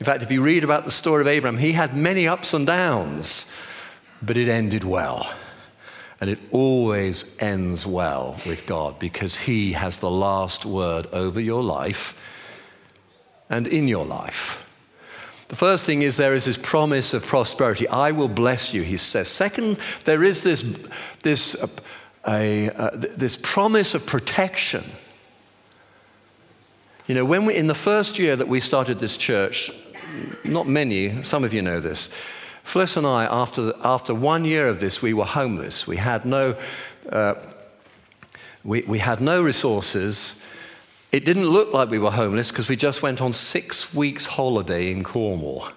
In 0.00 0.06
fact, 0.06 0.22
if 0.22 0.32
you 0.32 0.42
read 0.42 0.64
about 0.64 0.84
the 0.84 0.90
story 0.90 1.20
of 1.20 1.26
Abraham, 1.28 1.58
he 1.58 1.72
had 1.72 1.94
many 1.94 2.26
ups 2.26 2.54
and 2.54 2.66
downs, 2.66 3.54
but 4.22 4.38
it 4.38 4.48
ended 4.48 4.82
well. 4.82 5.30
And 6.20 6.30
it 6.30 6.38
always 6.50 7.36
ends 7.40 7.86
well 7.86 8.36
with 8.44 8.66
God 8.66 8.98
because 8.98 9.36
He 9.36 9.74
has 9.74 9.98
the 9.98 10.10
last 10.10 10.66
word 10.66 11.06
over 11.12 11.40
your 11.40 11.62
life 11.62 12.16
and 13.48 13.68
in 13.68 13.86
your 13.86 14.04
life. 14.04 14.67
The 15.48 15.56
first 15.56 15.86
thing 15.86 16.02
is 16.02 16.16
there 16.16 16.34
is 16.34 16.44
this 16.44 16.58
promise 16.58 17.14
of 17.14 17.24
prosperity. 17.24 17.88
I 17.88 18.12
will 18.12 18.28
bless 18.28 18.74
you, 18.74 18.82
he 18.82 18.98
says. 18.98 19.28
Second, 19.28 19.78
there 20.04 20.22
is 20.22 20.42
this, 20.42 20.62
this, 21.22 21.54
uh, 21.54 21.68
a, 22.26 22.70
uh, 22.70 22.90
this 22.92 23.36
promise 23.36 23.94
of 23.94 24.06
protection. 24.06 24.84
You 27.06 27.14
know, 27.14 27.24
when 27.24 27.46
we, 27.46 27.54
in 27.54 27.66
the 27.66 27.74
first 27.74 28.18
year 28.18 28.36
that 28.36 28.48
we 28.48 28.60
started 28.60 29.00
this 29.00 29.16
church, 29.16 29.70
not 30.44 30.66
many, 30.66 31.22
some 31.22 31.44
of 31.44 31.54
you 31.54 31.62
know 31.62 31.80
this, 31.80 32.14
Fliss 32.62 32.98
and 32.98 33.06
I, 33.06 33.24
after, 33.24 33.72
after 33.82 34.14
one 34.14 34.44
year 34.44 34.68
of 34.68 34.78
this, 34.78 35.00
we 35.00 35.14
were 35.14 35.24
homeless. 35.24 35.86
We 35.86 35.96
had 35.96 36.26
no, 36.26 36.54
uh, 37.08 37.34
we, 38.62 38.82
we 38.82 38.98
had 38.98 39.22
no 39.22 39.42
resources. 39.42 40.42
It 41.10 41.24
didn't 41.24 41.48
look 41.48 41.72
like 41.72 41.88
we 41.88 41.98
were 41.98 42.10
homeless 42.10 42.50
because 42.50 42.68
we 42.68 42.76
just 42.76 43.02
went 43.02 43.22
on 43.22 43.32
six 43.32 43.94
weeks' 43.94 44.26
holiday 44.26 44.90
in 44.90 45.04
Cornwall. 45.04 45.68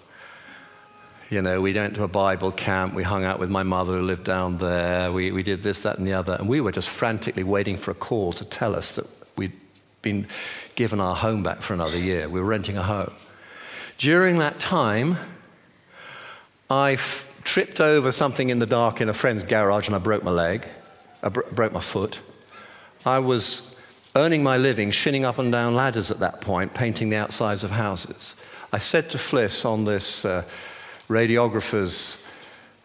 You 1.29 1.41
know, 1.41 1.61
we 1.61 1.73
went 1.73 1.95
to 1.95 2.03
a 2.03 2.09
Bible 2.09 2.51
camp. 2.51 2.93
We 2.93 3.03
hung 3.03 3.23
out 3.23 3.39
with 3.39 3.49
my 3.49 3.63
mother 3.63 3.93
who 3.93 4.01
lived 4.01 4.25
down 4.25 4.57
there. 4.57 5.09
We, 5.13 5.31
we 5.31 5.43
did 5.43 5.63
this, 5.63 5.83
that, 5.83 5.97
and 5.97 6.05
the 6.05 6.11
other. 6.11 6.33
And 6.33 6.49
we 6.49 6.59
were 6.59 6.73
just 6.73 6.89
frantically 6.89 7.43
waiting 7.43 7.77
for 7.77 7.91
a 7.91 7.93
call 7.93 8.33
to 8.33 8.43
tell 8.43 8.75
us 8.75 8.97
that 8.97 9.07
we'd 9.37 9.53
been 10.01 10.27
given 10.75 10.99
our 10.99 11.15
home 11.15 11.43
back 11.43 11.61
for 11.61 11.73
another 11.73 11.97
year. 11.97 12.27
We 12.27 12.41
were 12.41 12.45
renting 12.47 12.75
a 12.75 12.83
home. 12.83 13.13
During 13.97 14.39
that 14.39 14.59
time, 14.59 15.15
I 16.69 16.93
f- 16.93 17.39
tripped 17.45 17.79
over 17.79 18.11
something 18.11 18.49
in 18.49 18.59
the 18.59 18.65
dark 18.65 18.99
in 18.99 19.07
a 19.07 19.13
friend's 19.13 19.43
garage 19.43 19.87
and 19.87 19.95
I 19.95 19.99
broke 19.99 20.23
my 20.23 20.31
leg. 20.31 20.67
I 21.23 21.29
bro- 21.29 21.49
broke 21.53 21.71
my 21.71 21.79
foot. 21.79 22.19
I 23.05 23.19
was 23.19 23.70
earning 24.15 24.43
my 24.43 24.57
living 24.57 24.91
shinning 24.91 25.25
up 25.25 25.37
and 25.39 25.51
down 25.51 25.75
ladders 25.75 26.11
at 26.11 26.19
that 26.19 26.41
point, 26.41 26.73
painting 26.73 27.09
the 27.09 27.17
outsides 27.17 27.63
of 27.63 27.71
houses. 27.71 28.35
I 28.73 28.77
said 28.77 29.09
to 29.11 29.17
Fliss 29.17 29.65
on 29.65 29.85
this 29.85 30.25
uh, 30.25 30.43
radiographer's 31.09 32.25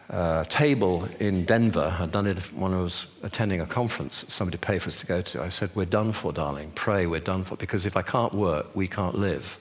uh, 0.09 0.45
table 0.45 1.07
in 1.19 1.43
Denver, 1.43 1.95
I'd 1.99 2.11
done 2.11 2.27
it 2.27 2.37
when 2.53 2.73
I 2.73 2.81
was 2.81 3.07
attending 3.23 3.59
a 3.59 3.65
conference 3.65 4.25
somebody 4.29 4.57
paid 4.57 4.81
for 4.81 4.87
us 4.87 4.99
to 5.01 5.05
go 5.05 5.21
to. 5.21 5.43
I 5.43 5.49
said, 5.49 5.69
We're 5.75 5.85
done 5.85 6.13
for, 6.13 6.31
darling. 6.31 6.71
Pray, 6.75 7.07
we're 7.07 7.19
done 7.19 7.43
for. 7.43 7.57
Because 7.57 7.85
if 7.85 7.97
I 7.97 8.01
can't 8.01 8.33
work, 8.33 8.73
we 8.73 8.87
can't 8.87 9.15
live. 9.15 9.59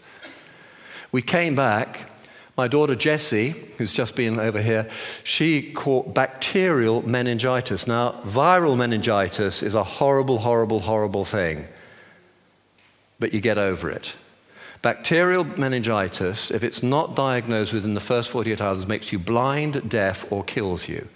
We 1.11 1.23
came 1.23 1.57
back 1.57 2.16
my 2.57 2.69
daughter 2.69 2.95
Jessie, 2.95 3.51
who's 3.77 3.93
just 3.93 4.17
been 4.17 4.39
over 4.39 4.63
here, 4.63 4.89
she 5.25 5.73
caught 5.73 6.15
bacterial 6.15 7.07
meningitis. 7.07 7.87
Now, 7.87 8.13
viral 8.25 8.77
meningitis 8.77 9.63
is 9.63 9.75
a 9.75 9.85
horrible, 9.85 10.39
horrible, 10.39 10.81
horrible 10.81 11.25
thing, 11.25 11.69
but 13.21 13.35
you 13.35 13.41
get 13.41 13.59
over 13.59 13.91
it. 13.91 14.15
Bacterial 14.81 15.45
meningitis, 15.45 16.51
if 16.51 16.63
it's 16.65 16.83
not 16.83 17.15
diagnosed 17.15 17.73
within 17.73 17.95
the 17.95 18.01
first 18.01 18.31
48 18.31 18.61
hours, 18.61 18.87
makes 18.87 19.13
you 19.13 19.19
blind, 19.19 19.89
deaf, 19.91 20.31
or 20.31 20.45
kills 20.45 20.89
you. 20.89 21.09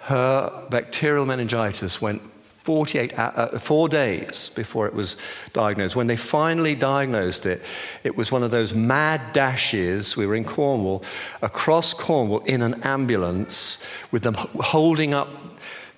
Her 0.00 0.66
bacterial 0.70 1.26
meningitis 1.26 2.00
went 2.00 2.22
48, 2.64 3.18
uh, 3.18 3.58
four 3.58 3.90
days 3.90 4.48
before 4.54 4.86
it 4.86 4.94
was 4.94 5.18
diagnosed. 5.52 5.94
When 5.96 6.06
they 6.06 6.16
finally 6.16 6.74
diagnosed 6.74 7.44
it, 7.44 7.60
it 8.04 8.16
was 8.16 8.32
one 8.32 8.42
of 8.42 8.50
those 8.50 8.72
mad 8.72 9.34
dashes. 9.34 10.16
We 10.16 10.26
were 10.26 10.34
in 10.34 10.46
Cornwall, 10.46 11.04
across 11.42 11.92
Cornwall 11.92 12.38
in 12.40 12.62
an 12.62 12.82
ambulance 12.82 13.86
with 14.10 14.22
them 14.22 14.32
holding 14.32 15.12
up 15.12 15.28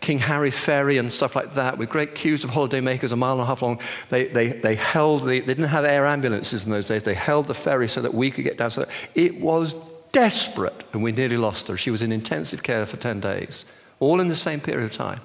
King 0.01 0.19
Harry 0.19 0.51
Ferry 0.51 0.99
and 0.99 1.13
stuff 1.13 1.37
like 1.37 1.55
that, 1.55 1.79
with 1.79 1.89
great 1.89 2.17
queues 2.17 2.43
of 2.43 2.51
holidaymakers 2.51 3.13
a 3.13 3.17
mile 3.17 3.35
and 3.35 3.43
a 3.43 3.47
half 3.47 3.63
long. 3.63 3.79
They, 4.11 4.27
they, 4.27 4.49
they 4.49 4.75
held, 4.75 5.23
the, 5.23 5.39
they 5.39 5.55
didn't 5.55 5.69
have 5.69 5.85
air 5.85 6.05
ambulances 6.05 6.67
in 6.67 6.73
those 6.73 6.89
days. 6.89 7.05
They 7.05 7.15
held 7.15 7.47
the 7.47 7.55
ferry 7.55 7.87
so 7.87 8.03
that 8.03 8.13
we 8.13 8.33
could 8.33 8.43
get 8.43 8.59
down. 8.59 8.71
So 8.73 8.89
it 9.15 9.41
was 9.41 9.77
desperate, 10.11 10.83
and 10.93 11.01
we 11.01 11.13
nearly 11.13 11.37
lost 11.37 11.69
her. 11.69 11.77
She 11.77 11.93
was 11.93 12.03
in 12.03 12.11
intensive 12.11 12.65
care 12.65 12.87
for 12.87 12.97
10 12.97 13.21
days, 13.21 13.67
all 14.01 14.21
in 14.21 14.27
the 14.27 14.35
same 14.35 14.59
period 14.59 14.85
of 14.85 14.93
time. 14.93 15.21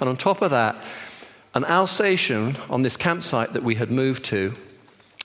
And 0.00 0.08
on 0.08 0.16
top 0.16 0.42
of 0.42 0.50
that, 0.50 0.76
an 1.54 1.64
Alsatian 1.64 2.56
on 2.68 2.82
this 2.82 2.96
campsite 2.96 3.52
that 3.52 3.62
we 3.62 3.74
had 3.74 3.90
moved 3.90 4.24
to, 4.26 4.54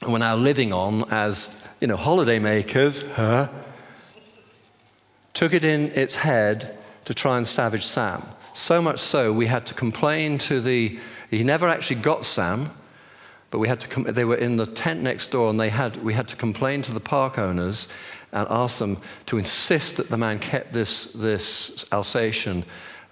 and 0.01 0.11
we're 0.11 0.19
now 0.19 0.35
living 0.35 0.73
on 0.73 1.05
as, 1.11 1.63
you 1.79 1.88
know, 1.88 1.95
holiday 1.95 2.39
makers, 2.39 3.09
huh? 3.13 3.47
took 5.33 5.53
it 5.53 5.63
in 5.63 5.91
its 5.91 6.15
head 6.15 6.77
to 7.05 7.13
try 7.13 7.38
and 7.38 7.45
savage 7.45 7.85
Sam. 7.85 8.23
So 8.53 8.81
much 8.81 8.99
so, 8.99 9.31
we 9.31 9.47
had 9.47 9.65
to 9.67 9.73
complain 9.73 10.38
to 10.39 10.59
the, 10.59 10.97
he 11.29 11.43
never 11.43 11.67
actually 11.67 11.97
got 11.97 12.25
Sam, 12.25 12.69
but 13.51 13.59
we 13.59 13.67
had 13.67 13.81
to, 13.81 14.11
they 14.11 14.25
were 14.25 14.35
in 14.35 14.57
the 14.57 14.65
tent 14.65 15.01
next 15.01 15.31
door 15.31 15.49
and 15.49 15.59
they 15.59 15.69
had, 15.69 15.97
we 16.03 16.13
had 16.13 16.27
to 16.29 16.35
complain 16.35 16.81
to 16.83 16.93
the 16.93 16.99
park 16.99 17.38
owners 17.38 17.89
and 18.31 18.47
ask 18.49 18.79
them 18.79 18.97
to 19.27 19.38
insist 19.38 19.97
that 19.97 20.09
the 20.09 20.17
man 20.17 20.39
kept 20.39 20.71
this, 20.71 21.13
this 21.13 21.85
Alsatian 21.91 22.63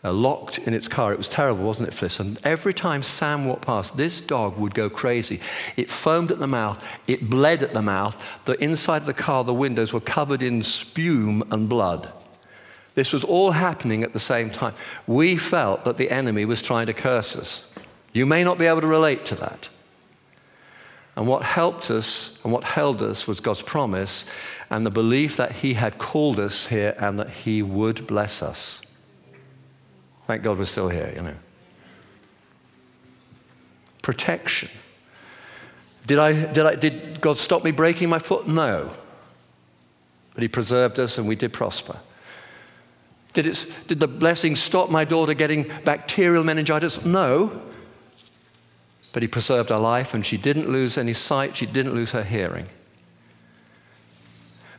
uh, 0.03 0.11
locked 0.11 0.57
in 0.59 0.73
its 0.73 0.87
car. 0.87 1.13
It 1.13 1.17
was 1.17 1.29
terrible, 1.29 1.63
wasn't 1.63 1.89
it, 1.89 1.95
Fliss? 1.95 2.19
And 2.19 2.39
every 2.43 2.73
time 2.73 3.03
Sam 3.03 3.45
walked 3.45 3.65
past, 3.65 3.95
this 3.95 4.19
dog 4.19 4.57
would 4.57 4.73
go 4.73 4.89
crazy. 4.89 5.39
It 5.77 5.89
foamed 5.89 6.31
at 6.31 6.39
the 6.39 6.47
mouth, 6.47 6.85
it 7.07 7.29
bled 7.29 7.63
at 7.63 7.73
the 7.73 7.81
mouth. 7.81 8.21
The 8.45 8.61
inside 8.61 9.03
of 9.03 9.05
the 9.05 9.13
car, 9.13 9.43
the 9.43 9.53
windows 9.53 9.93
were 9.93 10.01
covered 10.01 10.41
in 10.41 10.61
spume 10.61 11.43
and 11.51 11.69
blood. 11.69 12.11
This 12.95 13.11
was 13.11 13.23
all 13.23 13.51
happening 13.51 14.03
at 14.03 14.13
the 14.13 14.19
same 14.19 14.49
time. 14.49 14.75
We 15.07 15.37
felt 15.37 15.85
that 15.85 15.97
the 15.97 16.11
enemy 16.11 16.45
was 16.45 16.61
trying 16.61 16.85
to 16.87 16.93
curse 16.93 17.35
us. 17.35 17.69
You 18.11 18.25
may 18.25 18.43
not 18.43 18.59
be 18.59 18.65
able 18.65 18.81
to 18.81 18.87
relate 18.87 19.25
to 19.27 19.35
that. 19.35 19.69
And 21.15 21.27
what 21.27 21.43
helped 21.43 21.89
us 21.91 22.43
and 22.43 22.51
what 22.51 22.63
held 22.63 23.01
us 23.01 23.27
was 23.27 23.39
God's 23.39 23.61
promise 23.61 24.29
and 24.69 24.85
the 24.85 24.91
belief 24.91 25.37
that 25.37 25.51
He 25.51 25.75
had 25.75 25.97
called 25.97 26.39
us 26.39 26.67
here 26.67 26.95
and 26.99 27.19
that 27.19 27.29
He 27.29 27.61
would 27.61 28.05
bless 28.07 28.41
us. 28.41 28.81
Thank 30.27 30.43
God 30.43 30.57
we're 30.57 30.65
still 30.65 30.89
here, 30.89 31.11
you 31.15 31.21
know. 31.21 31.35
Protection. 34.01 34.69
Did, 36.05 36.19
I, 36.19 36.33
did, 36.51 36.65
I, 36.65 36.75
did 36.75 37.21
God 37.21 37.37
stop 37.37 37.63
me 37.63 37.71
breaking 37.71 38.09
my 38.09 38.19
foot? 38.19 38.47
No. 38.47 38.91
But 40.33 40.41
He 40.41 40.47
preserved 40.47 40.99
us 40.99 41.17
and 41.17 41.27
we 41.27 41.35
did 41.35 41.53
prosper. 41.53 41.97
Did, 43.33 43.47
it, 43.47 43.73
did 43.87 43.99
the 43.99 44.07
blessing 44.07 44.55
stop 44.55 44.89
my 44.89 45.05
daughter 45.05 45.33
getting 45.33 45.71
bacterial 45.83 46.43
meningitis? 46.43 47.05
No. 47.05 47.61
But 49.11 49.23
He 49.23 49.27
preserved 49.27 49.69
her 49.69 49.77
life 49.77 50.13
and 50.13 50.25
she 50.25 50.37
didn't 50.37 50.69
lose 50.69 50.97
any 50.97 51.13
sight, 51.13 51.57
she 51.57 51.65
didn't 51.65 51.93
lose 51.93 52.11
her 52.11 52.23
hearing. 52.23 52.67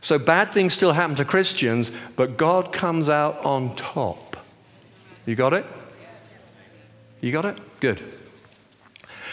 So 0.01 0.19
bad 0.19 0.53
things 0.53 0.75
still 0.75 0.93
happen 0.93 1.17
to 1.17 1.25
Christians, 1.25 1.91
but 2.15 2.37
God 2.37 2.75
comes 2.75 3.09
out 3.09 3.43
on 3.43 3.75
top. 3.75 4.24
You 5.27 5.35
got 5.35 5.55
it? 5.55 5.65
You 7.21 7.33
got 7.33 7.45
it? 7.47 7.59
Good. 7.81 8.03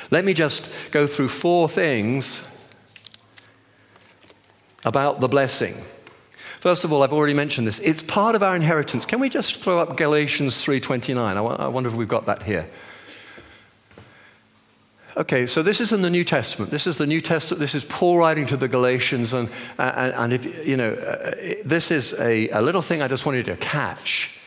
Let 0.10 0.25
me 0.25 0.34
just 0.34 0.91
go 0.91 1.08
through 1.08 1.27
four 1.27 1.67
things 1.67 2.47
about 4.86 5.19
the 5.19 5.27
blessing. 5.27 5.75
First 6.60 6.84
of 6.84 6.93
all, 6.93 7.04
I've 7.04 7.13
already 7.13 7.34
mentioned 7.34 7.67
this. 7.67 7.80
It's 7.80 8.01
part 8.01 8.36
of 8.36 8.43
our 8.43 8.56
inheritance. 8.56 9.06
Can 9.06 9.19
we 9.19 9.30
just 9.30 9.58
throw 9.63 9.80
up 9.80 9.97
Galatians 9.97 10.63
3:29? 10.63 11.38
I 11.38 11.67
wonder 11.67 11.89
if 11.89 11.95
we've 11.95 12.08
got 12.08 12.25
that 12.25 12.43
here. 12.43 12.69
Okay, 15.17 15.45
so 15.45 15.62
this 15.62 15.82
is 15.82 15.91
in 15.91 16.01
the 16.01 16.10
New 16.10 16.23
Testament. 16.23 16.71
This 16.71 16.88
is 16.88 16.97
the 16.97 17.06
New 17.06 17.19
Testament. 17.19 17.60
This 17.60 17.75
is 17.75 17.84
Paul 17.84 18.17
writing 18.17 18.45
to 18.47 18.56
the 18.56 18.69
Galatians, 18.69 19.34
and, 19.34 19.49
and, 19.77 20.13
and 20.13 20.34
if 20.34 20.65
you 20.65 20.77
know, 20.77 20.93
uh, 20.93 21.32
this 21.65 21.91
is 21.91 22.17
a, 22.19 22.47
a 22.49 22.62
little 22.62 22.82
thing 22.82 23.01
I 23.01 23.10
just 23.10 23.25
wanted 23.25 23.45
to 23.45 23.58
catch. 23.58 24.40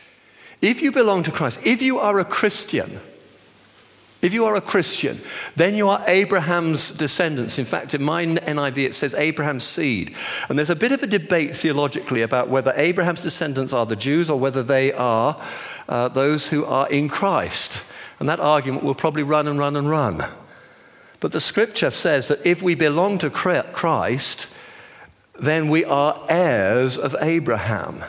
If 0.61 0.81
you 0.81 0.91
belong 0.91 1.23
to 1.23 1.31
Christ, 1.31 1.65
if 1.65 1.81
you 1.81 1.99
are 1.99 2.19
a 2.19 2.25
Christian, 2.25 2.99
if 4.21 4.33
you 4.33 4.45
are 4.45 4.55
a 4.55 4.61
Christian, 4.61 5.19
then 5.55 5.75
you 5.75 5.87
are 5.87 6.03
Abraham's 6.07 6.89
descendants. 6.89 7.59
In 7.59 7.65
fact, 7.65 7.93
in 7.93 8.01
my 8.01 8.25
NIV, 8.25 8.77
it 8.77 8.95
says 8.95 9.13
Abraham's 9.13 9.63
seed. 9.63 10.15
And 10.49 10.57
there's 10.57 10.71
a 10.71 10.75
bit 10.75 10.91
of 10.91 11.03
a 11.03 11.07
debate 11.07 11.55
theologically 11.55 12.23
about 12.23 12.49
whether 12.49 12.73
Abraham's 12.75 13.21
descendants 13.21 13.71
are 13.71 13.85
the 13.85 13.95
Jews 13.95 14.29
or 14.29 14.39
whether 14.39 14.63
they 14.63 14.91
are 14.93 15.39
uh, 15.87 16.07
those 16.07 16.49
who 16.49 16.65
are 16.65 16.89
in 16.89 17.07
Christ. 17.07 17.83
And 18.19 18.27
that 18.27 18.39
argument 18.39 18.83
will 18.83 18.95
probably 18.95 19.21
run 19.23 19.47
and 19.47 19.59
run 19.59 19.75
and 19.75 19.89
run. 19.89 20.25
But 21.19 21.31
the 21.31 21.41
scripture 21.41 21.91
says 21.91 22.27
that 22.29 22.43
if 22.45 22.63
we 22.63 22.73
belong 22.73 23.19
to 23.19 23.29
Christ, 23.29 24.55
then 25.39 25.69
we 25.69 25.85
are 25.85 26.25
heirs 26.29 26.97
of 26.97 27.15
Abraham. 27.21 28.03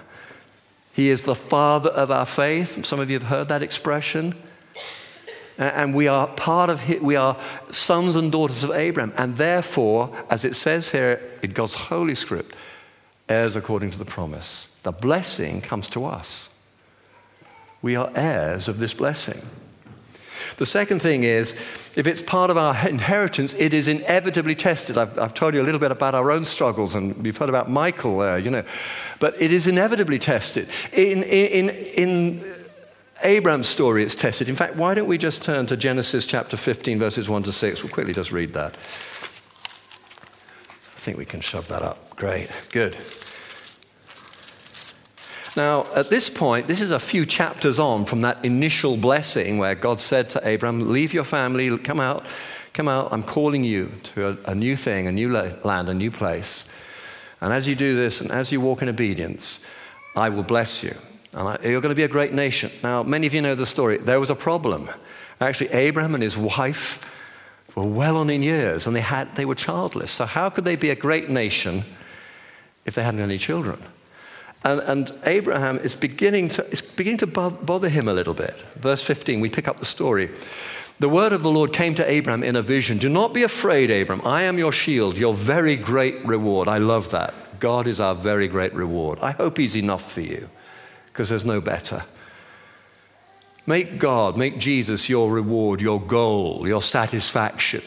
He 0.96 1.10
is 1.10 1.24
the 1.24 1.34
father 1.34 1.90
of 1.90 2.10
our 2.10 2.24
faith. 2.24 2.82
Some 2.86 3.00
of 3.00 3.10
you 3.10 3.18
have 3.18 3.28
heard 3.28 3.48
that 3.48 3.60
expression. 3.60 4.34
And 5.58 5.94
we 5.94 6.08
are 6.08 6.26
part 6.26 6.70
of, 6.70 6.80
his, 6.80 7.02
we 7.02 7.16
are 7.16 7.36
sons 7.70 8.16
and 8.16 8.32
daughters 8.32 8.64
of 8.64 8.70
Abraham. 8.70 9.12
And 9.18 9.36
therefore, 9.36 10.10
as 10.30 10.46
it 10.46 10.56
says 10.56 10.92
here 10.92 11.20
in 11.42 11.52
God's 11.52 11.74
holy 11.74 12.14
script, 12.14 12.54
heirs 13.28 13.56
according 13.56 13.90
to 13.90 13.98
the 13.98 14.06
promise. 14.06 14.80
The 14.84 14.92
blessing 14.92 15.60
comes 15.60 15.86
to 15.88 16.06
us. 16.06 16.58
We 17.82 17.94
are 17.94 18.10
heirs 18.14 18.66
of 18.66 18.78
this 18.78 18.94
blessing. 18.94 19.42
The 20.56 20.66
second 20.66 21.00
thing 21.00 21.24
is, 21.24 21.52
if 21.96 22.06
it's 22.06 22.22
part 22.22 22.50
of 22.50 22.56
our 22.56 22.88
inheritance, 22.88 23.54
it 23.54 23.74
is 23.74 23.88
inevitably 23.88 24.54
tested. 24.54 24.98
I've, 24.98 25.18
I've 25.18 25.34
told 25.34 25.54
you 25.54 25.62
a 25.62 25.64
little 25.64 25.80
bit 25.80 25.90
about 25.90 26.14
our 26.14 26.30
own 26.30 26.44
struggles, 26.44 26.94
and 26.94 27.16
we've 27.22 27.36
heard 27.36 27.48
about 27.48 27.70
Michael 27.70 28.18
there, 28.18 28.38
you 28.38 28.50
know. 28.50 28.64
But 29.20 29.40
it 29.40 29.52
is 29.52 29.66
inevitably 29.66 30.18
tested. 30.18 30.68
In, 30.92 31.22
in, 31.22 31.70
in 31.70 32.54
Abraham's 33.22 33.68
story, 33.68 34.02
it's 34.02 34.14
tested. 34.14 34.48
In 34.48 34.56
fact, 34.56 34.76
why 34.76 34.94
don't 34.94 35.08
we 35.08 35.18
just 35.18 35.42
turn 35.42 35.66
to 35.66 35.76
Genesis 35.76 36.26
chapter 36.26 36.56
15, 36.56 36.98
verses 36.98 37.28
1 37.28 37.42
to 37.44 37.52
6? 37.52 37.82
We'll 37.82 37.92
quickly 37.92 38.12
just 38.12 38.32
read 38.32 38.52
that. 38.54 38.74
I 40.96 40.98
think 40.98 41.18
we 41.18 41.24
can 41.24 41.40
shove 41.40 41.68
that 41.68 41.82
up. 41.82 42.16
Great. 42.16 42.50
Good. 42.72 42.96
Now, 45.56 45.86
at 45.94 46.10
this 46.10 46.28
point, 46.28 46.66
this 46.66 46.82
is 46.82 46.90
a 46.90 46.98
few 46.98 47.24
chapters 47.24 47.78
on 47.78 48.04
from 48.04 48.20
that 48.20 48.44
initial 48.44 48.98
blessing 48.98 49.56
where 49.56 49.74
God 49.74 49.98
said 49.98 50.28
to 50.30 50.54
Abram, 50.54 50.92
Leave 50.92 51.14
your 51.14 51.24
family, 51.24 51.76
come 51.78 51.98
out, 51.98 52.24
come 52.74 52.88
out, 52.88 53.10
I'm 53.10 53.22
calling 53.22 53.64
you 53.64 53.90
to 54.14 54.28
a, 54.28 54.50
a 54.50 54.54
new 54.54 54.76
thing, 54.76 55.06
a 55.06 55.12
new 55.12 55.32
land, 55.32 55.88
a 55.88 55.94
new 55.94 56.10
place. 56.10 56.70
And 57.40 57.54
as 57.54 57.66
you 57.66 57.74
do 57.74 57.96
this, 57.96 58.20
and 58.20 58.30
as 58.30 58.52
you 58.52 58.60
walk 58.60 58.82
in 58.82 58.88
obedience, 58.90 59.66
I 60.14 60.28
will 60.28 60.42
bless 60.42 60.84
you. 60.84 60.92
And 61.32 61.48
I, 61.48 61.58
you're 61.62 61.80
going 61.80 61.90
to 61.90 61.96
be 61.96 62.02
a 62.02 62.08
great 62.08 62.34
nation. 62.34 62.70
Now, 62.82 63.02
many 63.02 63.26
of 63.26 63.32
you 63.32 63.40
know 63.40 63.54
the 63.54 63.66
story. 63.66 63.96
There 63.96 64.20
was 64.20 64.30
a 64.30 64.34
problem. 64.34 64.90
Actually, 65.40 65.70
Abraham 65.70 66.14
and 66.14 66.22
his 66.22 66.36
wife 66.36 67.02
were 67.74 67.84
well 67.84 68.18
on 68.18 68.28
in 68.28 68.42
years, 68.42 68.86
and 68.86 68.94
they, 68.94 69.00
had, 69.00 69.34
they 69.36 69.46
were 69.46 69.54
childless. 69.54 70.10
So, 70.10 70.26
how 70.26 70.50
could 70.50 70.64
they 70.64 70.76
be 70.76 70.90
a 70.90 70.94
great 70.94 71.30
nation 71.30 71.82
if 72.84 72.94
they 72.94 73.02
hadn't 73.02 73.20
any 73.20 73.38
children? 73.38 73.78
And, 74.66 74.80
and 74.80 75.18
Abraham 75.26 75.78
is 75.78 75.94
beginning 75.94 76.48
to, 76.50 76.66
it's 76.72 76.80
beginning 76.80 77.18
to 77.18 77.26
bother 77.28 77.88
him 77.88 78.08
a 78.08 78.12
little 78.12 78.34
bit. 78.34 78.60
Verse 78.74 79.00
15, 79.00 79.38
we 79.38 79.48
pick 79.48 79.68
up 79.68 79.78
the 79.78 79.84
story. 79.84 80.28
The 80.98 81.08
word 81.08 81.32
of 81.32 81.44
the 81.44 81.52
Lord 81.52 81.72
came 81.72 81.94
to 81.94 82.10
Abraham 82.10 82.42
in 82.42 82.56
a 82.56 82.62
vision. 82.62 82.98
Do 82.98 83.08
not 83.08 83.32
be 83.32 83.44
afraid, 83.44 83.92
Abram. 83.92 84.22
I 84.24 84.42
am 84.42 84.58
your 84.58 84.72
shield, 84.72 85.18
your 85.18 85.34
very 85.34 85.76
great 85.76 86.16
reward. 86.26 86.66
I 86.66 86.78
love 86.78 87.10
that. 87.10 87.32
God 87.60 87.86
is 87.86 88.00
our 88.00 88.16
very 88.16 88.48
great 88.48 88.74
reward. 88.74 89.20
I 89.20 89.30
hope 89.30 89.56
He's 89.56 89.76
enough 89.76 90.10
for 90.10 90.22
you 90.22 90.48
because 91.06 91.28
there's 91.28 91.46
no 91.46 91.60
better. 91.60 92.02
Make 93.68 94.00
God, 94.00 94.36
make 94.36 94.58
Jesus 94.58 95.08
your 95.08 95.30
reward, 95.30 95.80
your 95.80 96.00
goal, 96.00 96.66
your 96.66 96.82
satisfaction 96.82 97.82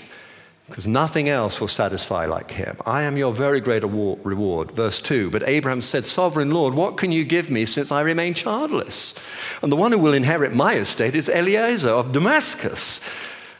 because 0.69 0.87
nothing 0.87 1.27
else 1.27 1.59
will 1.59 1.67
satisfy 1.67 2.25
like 2.25 2.51
him. 2.51 2.77
I 2.85 3.01
am 3.03 3.17
your 3.17 3.33
very 3.33 3.59
great 3.59 3.83
reward. 3.83 4.71
Verse 4.71 4.99
2 4.99 5.31
But 5.31 5.47
Abraham 5.47 5.81
said, 5.81 6.05
Sovereign 6.05 6.51
Lord, 6.51 6.73
what 6.73 6.97
can 6.97 7.11
you 7.11 7.25
give 7.25 7.49
me 7.49 7.65
since 7.65 7.91
I 7.91 8.01
remain 8.01 8.33
childless? 8.33 9.15
And 9.61 9.71
the 9.71 9.75
one 9.75 9.91
who 9.91 9.99
will 9.99 10.13
inherit 10.13 10.53
my 10.53 10.75
estate 10.75 11.15
is 11.15 11.27
Eliezer 11.27 11.89
of 11.89 12.11
Damascus. 12.11 13.01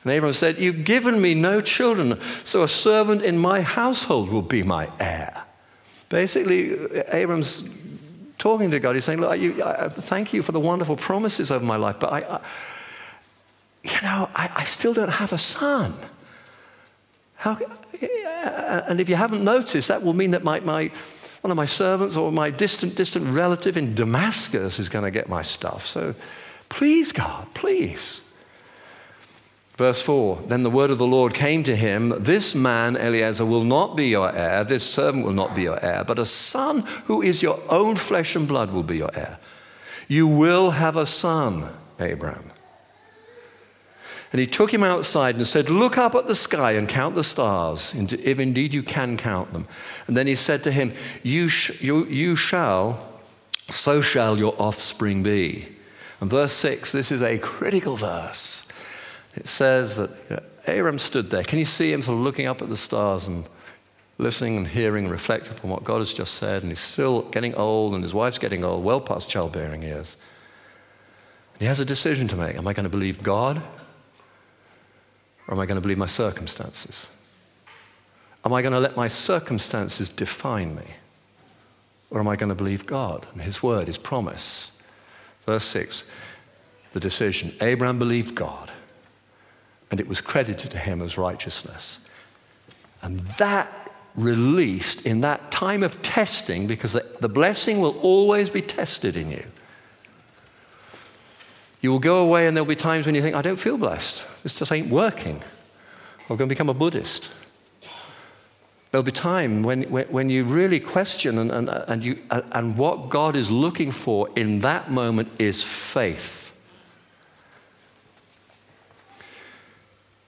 And 0.04 0.14
Abraham 0.14 0.34
said, 0.34 0.60
You've 0.60 0.86
given 0.86 1.22
me 1.22 1.34
no 1.34 1.62
children, 1.62 2.22
so 2.44 2.64
a 2.64 2.68
servant 2.68 3.22
in 3.22 3.38
my 3.38 3.62
household 3.62 4.30
will 4.30 4.42
be 4.42 4.64
my 4.64 4.90
heir. 5.00 5.46
Basically, 6.10 6.74
Abraham's 7.12 7.76
talking 8.38 8.72
to 8.72 8.80
God. 8.80 8.96
He's 8.96 9.04
saying, 9.04 9.20
Look, 9.20 9.40
you, 9.40 9.64
I, 9.64 9.90
thank 9.90 10.32
you 10.32 10.42
for 10.44 10.52
the 10.52 10.60
wonderful 10.60 10.96
promises 10.96 11.52
of 11.52 11.64
my 11.64 11.76
life, 11.76 11.98
but 12.00 12.14
I, 12.14 12.20
I 12.20 12.42
you 13.84 14.02
know, 14.02 14.30
I, 14.36 14.50
I 14.58 14.64
still 14.66 14.94
don't 14.94 15.10
have 15.10 15.34
a 15.34 15.38
son. 15.38 15.94
How, 17.40 17.58
and 18.88 19.00
if 19.00 19.08
you 19.08 19.16
haven't 19.16 19.46
noticed, 19.46 19.88
that 19.88 20.04
will 20.04 20.14
mean 20.14 20.32
that 20.32 20.44
my, 20.44 20.60
my, 20.60 20.92
one 21.40 21.52
of 21.52 21.56
my 21.56 21.66
servants 21.66 22.18
or 22.18 22.34
my 22.34 22.50
distant, 22.50 22.98
distant 22.98 23.28
relative 23.28 23.78
in 23.78 23.96
Damascus 23.96 24.78
is 24.78 24.90
going 24.90 25.06
to 25.06 25.12
get 25.12 25.30
my 25.30 25.42
stuff. 25.42 25.86
So 25.86 26.16
please, 26.68 27.14
God, 27.14 27.48
please. 27.54 28.30
Verse 29.78 30.02
4 30.02 30.44
Then 30.48 30.64
the 30.64 30.70
word 30.70 30.92
of 30.92 30.98
the 30.98 31.08
Lord 31.08 31.34
came 31.34 31.64
to 31.64 31.78
him 31.78 32.14
This 32.20 32.54
man, 32.54 32.98
Eliezer, 32.98 33.46
will 33.46 33.64
not 33.64 33.96
be 33.96 34.10
your 34.10 34.36
heir, 34.36 34.66
this 34.66 34.84
servant 34.84 35.26
will 35.26 35.32
not 35.32 35.56
be 35.56 35.62
your 35.62 35.82
heir, 35.82 36.04
but 36.04 36.20
a 36.20 36.26
son 36.26 36.82
who 37.06 37.22
is 37.22 37.42
your 37.42 37.62
own 37.70 37.96
flesh 37.96 38.36
and 38.36 38.50
blood 38.50 38.72
will 38.72 38.84
be 38.84 38.98
your 38.98 39.12
heir. 39.16 39.40
You 40.10 40.28
will 40.28 40.72
have 40.72 40.98
a 40.98 41.06
son, 41.06 41.70
Abram. 42.00 42.49
And 44.32 44.40
he 44.40 44.46
took 44.46 44.72
him 44.72 44.84
outside 44.84 45.36
and 45.36 45.48
said, 45.48 45.70
Look 45.70 45.98
up 45.98 46.14
at 46.14 46.28
the 46.28 46.36
sky 46.36 46.74
and 46.74 46.88
count 46.88 47.16
the 47.16 47.24
stars, 47.24 47.94
if 47.96 48.40
indeed 48.40 48.74
you 48.74 48.84
can 48.84 49.18
count 49.18 49.54
them. 49.54 49.68
And 50.08 50.16
then 50.16 50.28
he 50.28 50.36
said 50.36 50.64
to 50.64 50.72
him, 50.72 50.94
You, 51.24 51.48
sh- 51.48 51.82
you, 51.82 52.06
you 52.06 52.36
shall, 52.36 53.10
so 53.70 54.02
shall 54.02 54.38
your 54.38 54.56
offspring 54.62 55.24
be. 55.24 55.68
And 56.22 56.30
verse 56.30 56.54
6, 56.54 56.92
this 56.92 57.12
is 57.12 57.24
a 57.24 57.38
critical 57.38 57.96
verse. 57.96 58.72
It 59.36 59.48
says 59.48 59.96
that 59.96 60.10
you 60.30 60.80
Abram 60.80 61.00
stood 61.00 61.30
there. 61.30 61.44
Can 61.44 61.60
you 61.60 61.66
see 61.66 61.92
him 61.92 62.02
sort 62.02 62.18
of 62.18 62.24
looking 62.24 62.46
up 62.46 62.62
at 62.62 62.70
the 62.70 62.78
stars 62.78 63.28
and 63.28 63.46
listening 64.18 64.58
and 64.58 64.68
hearing 64.68 65.06
and 65.06 65.12
reflecting 65.12 65.58
on 65.64 65.70
what 65.70 65.84
God 65.84 66.00
has 66.00 66.14
just 66.14 66.36
said? 66.36 66.62
And 66.62 66.72
he's 66.72 66.80
still 66.80 67.24
getting 67.30 67.56
old, 67.56 67.94
and 67.94 68.04
his 68.04 68.14
wife's 68.14 68.38
getting 68.38 68.64
old, 68.64 68.84
well 68.84 69.02
past 69.02 69.30
childbearing 69.30 69.82
years. 69.82 70.18
And 71.54 71.62
he 71.62 71.68
has 71.68 71.80
a 71.80 71.86
decision 71.86 72.28
to 72.28 72.36
make. 72.36 72.56
Am 72.58 72.68
I 72.68 72.74
going 72.74 72.84
to 72.84 72.90
believe 72.90 73.24
God? 73.24 73.62
Or 75.50 75.56
am 75.56 75.60
I 75.60 75.66
going 75.66 75.76
to 75.76 75.82
believe 75.82 75.98
my 75.98 76.06
circumstances? 76.06 77.10
Am 78.46 78.54
I 78.54 78.62
going 78.62 78.72
to 78.72 78.80
let 78.80 78.96
my 78.96 79.08
circumstances 79.08 80.08
define 80.08 80.76
me? 80.76 80.86
Or 82.12 82.20
am 82.20 82.28
I 82.28 82.36
going 82.36 82.50
to 82.50 82.56
believe 82.56 82.86
God 82.86 83.26
and 83.34 83.42
His 83.42 83.62
word, 83.62 83.88
His 83.88 83.98
promise? 83.98 84.82
Verse 85.46 85.66
6 85.66 86.10
the 86.92 87.00
decision. 87.00 87.54
Abraham 87.62 88.00
believed 88.00 88.34
God 88.34 88.72
and 89.92 90.00
it 90.00 90.08
was 90.08 90.22
credited 90.22 90.72
to 90.72 90.78
him 90.78 91.02
as 91.02 91.18
righteousness. 91.18 92.00
And 93.02 93.20
that 93.38 93.68
released 94.16 95.06
in 95.06 95.22
that 95.22 95.52
time 95.52 95.84
of 95.84 96.02
testing, 96.02 96.68
because 96.68 96.94
the, 96.94 97.06
the 97.22 97.30
blessing 97.30 97.80
will 97.80 97.98
always 98.00 98.50
be 98.50 98.62
tested 98.62 99.16
in 99.16 99.32
you. 99.32 99.44
You 101.82 101.92
will 101.92 102.00
go 102.00 102.22
away, 102.22 102.48
and 102.48 102.56
there'll 102.56 102.68
be 102.68 102.76
times 102.76 103.06
when 103.06 103.16
you 103.16 103.22
think, 103.22 103.36
I 103.36 103.42
don't 103.42 103.60
feel 103.60 103.78
blessed. 103.78 104.26
This 104.44 104.58
just 104.58 104.72
ain't 104.72 104.90
working. 104.90 105.42
I'm 106.30 106.36
going 106.36 106.50
to 106.50 106.54
become 106.54 106.70
a 106.70 106.74
Buddhist. 106.74 107.32
There'll 108.92 109.04
be 109.04 109.12
time 109.12 109.64
when, 109.64 109.84
when, 109.84 110.30
you 110.30 110.44
really 110.44 110.80
question, 110.80 111.38
and, 111.38 111.52
and, 111.52 111.70
and, 111.70 112.04
you, 112.04 112.20
and 112.30 112.78
what 112.78 113.10
God 113.10 113.36
is 113.36 113.50
looking 113.52 113.92
for 113.92 114.28
in 114.36 114.60
that 114.60 114.92
moment 114.92 115.30
is 115.40 115.64
faith. 115.64 116.52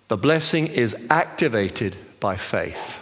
The 0.07 0.17
blessing 0.17 0.67
is 0.67 1.07
activated 1.09 1.95
by 2.19 2.35
faith. 2.35 2.99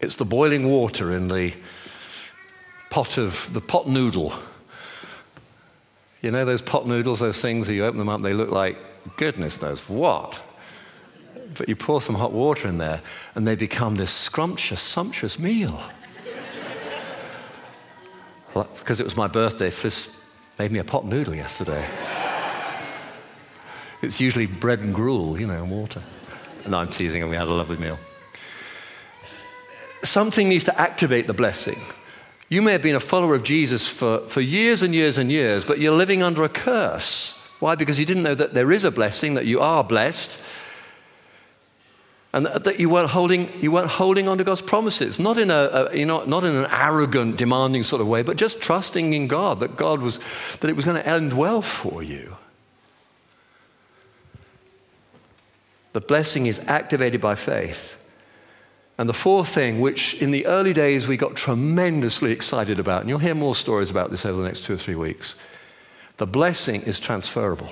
It's 0.00 0.16
the 0.16 0.24
boiling 0.24 0.68
water 0.70 1.14
in 1.14 1.28
the 1.28 1.54
pot 2.94 3.18
of 3.18 3.52
the 3.52 3.60
pot 3.60 3.88
noodle. 3.88 4.32
You 6.22 6.30
know 6.30 6.44
those 6.44 6.62
pot 6.62 6.86
noodles, 6.86 7.18
those 7.18 7.42
things, 7.42 7.66
that 7.66 7.74
you 7.74 7.84
open 7.84 7.98
them 7.98 8.08
up, 8.08 8.22
they 8.22 8.34
look 8.34 8.52
like 8.52 8.76
goodness 9.16 9.60
knows 9.60 9.88
what. 9.88 10.40
But 11.58 11.68
you 11.68 11.74
pour 11.74 12.00
some 12.00 12.14
hot 12.14 12.30
water 12.30 12.68
in 12.68 12.78
there, 12.78 13.02
and 13.34 13.48
they 13.48 13.56
become 13.56 13.96
this 13.96 14.12
scrumptious, 14.12 14.80
sumptuous 14.80 15.40
meal. 15.40 15.82
because 18.78 19.00
it 19.00 19.04
was 19.04 19.16
my 19.16 19.26
birthday, 19.26 19.70
Fliss 19.70 20.20
Made 20.60 20.70
me 20.70 20.78
a 20.78 20.84
pot 20.84 21.04
noodle 21.04 21.34
yesterday. 21.34 21.84
it's 24.02 24.20
usually 24.20 24.46
bread 24.46 24.78
and 24.78 24.94
gruel, 24.94 25.40
you 25.40 25.48
know, 25.48 25.60
and 25.60 25.68
water. 25.68 26.00
And 26.64 26.76
I'm 26.76 26.90
teasing, 26.90 27.22
and 27.22 27.28
we 27.28 27.36
had 27.36 27.48
a 27.48 27.54
lovely 27.54 27.76
meal. 27.76 27.98
Something 30.04 30.48
needs 30.48 30.62
to 30.66 30.80
activate 30.80 31.26
the 31.26 31.34
blessing. 31.34 31.80
You 32.54 32.62
may 32.62 32.70
have 32.70 32.82
been 32.82 32.94
a 32.94 33.00
follower 33.00 33.34
of 33.34 33.42
Jesus 33.42 33.84
for, 33.88 34.20
for 34.28 34.40
years 34.40 34.82
and 34.82 34.94
years 34.94 35.18
and 35.18 35.28
years, 35.28 35.64
but 35.64 35.80
you're 35.80 35.96
living 35.96 36.22
under 36.22 36.44
a 36.44 36.48
curse. 36.48 37.44
Why? 37.58 37.74
Because 37.74 37.98
you 37.98 38.06
didn't 38.06 38.22
know 38.22 38.36
that 38.36 38.54
there 38.54 38.70
is 38.70 38.84
a 38.84 38.92
blessing, 38.92 39.34
that 39.34 39.44
you 39.44 39.58
are 39.58 39.82
blessed, 39.82 40.40
and 42.32 42.46
that 42.46 42.78
you 42.78 42.88
weren't 42.88 43.10
holding, 43.10 43.50
you 43.60 43.72
weren't 43.72 43.90
holding 43.90 44.28
on 44.28 44.38
to 44.38 44.44
God's 44.44 44.62
promises, 44.62 45.18
not 45.18 45.36
in, 45.36 45.50
a, 45.50 45.88
a, 45.90 45.96
you 45.96 46.06
know, 46.06 46.22
not 46.26 46.44
in 46.44 46.54
an 46.54 46.68
arrogant, 46.70 47.38
demanding 47.38 47.82
sort 47.82 48.00
of 48.00 48.06
way, 48.06 48.22
but 48.22 48.36
just 48.36 48.62
trusting 48.62 49.14
in 49.14 49.26
God 49.26 49.58
that 49.58 49.76
God 49.76 50.00
was, 50.00 50.20
that 50.58 50.70
it 50.70 50.76
was 50.76 50.84
going 50.84 50.96
to 50.96 51.08
end 51.08 51.32
well 51.32 51.60
for 51.60 52.04
you. 52.04 52.36
The 55.92 56.00
blessing 56.00 56.46
is 56.46 56.60
activated 56.68 57.20
by 57.20 57.34
faith. 57.34 58.03
And 58.96 59.08
the 59.08 59.14
fourth 59.14 59.48
thing, 59.48 59.80
which 59.80 60.22
in 60.22 60.30
the 60.30 60.46
early 60.46 60.72
days 60.72 61.08
we 61.08 61.16
got 61.16 61.34
tremendously 61.34 62.30
excited 62.30 62.78
about, 62.78 63.00
and 63.00 63.08
you'll 63.08 63.18
hear 63.18 63.34
more 63.34 63.54
stories 63.54 63.90
about 63.90 64.10
this 64.10 64.24
over 64.24 64.40
the 64.40 64.46
next 64.46 64.64
two 64.64 64.74
or 64.74 64.76
three 64.76 64.94
weeks, 64.94 65.40
the 66.18 66.26
blessing 66.26 66.82
is 66.82 67.00
transferable. 67.00 67.70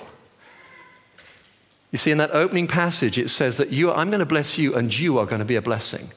You 1.93 1.99
see, 1.99 2.11
in 2.11 2.19
that 2.19 2.33
opening 2.33 2.67
passage, 2.67 3.19
it 3.19 3.29
says 3.29 3.59
that 3.59 3.71
you, 3.71 3.93
I'm 3.93 4.11
going 4.11 4.21
to 4.21 4.27
bless 4.27 4.59
you 4.59 4.75
and 4.75 4.97
you 4.97 5.19
are 5.19 5.27
going 5.27 5.41
to 5.41 5.45
be 5.45 5.57
a 5.57 5.63
blessing. 5.63 6.09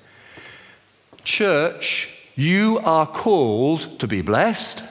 Church, 1.24 2.18
you 2.36 2.80
are 2.84 3.06
called 3.06 4.00
to 4.00 4.08
be 4.08 4.22
blessed 4.22 4.90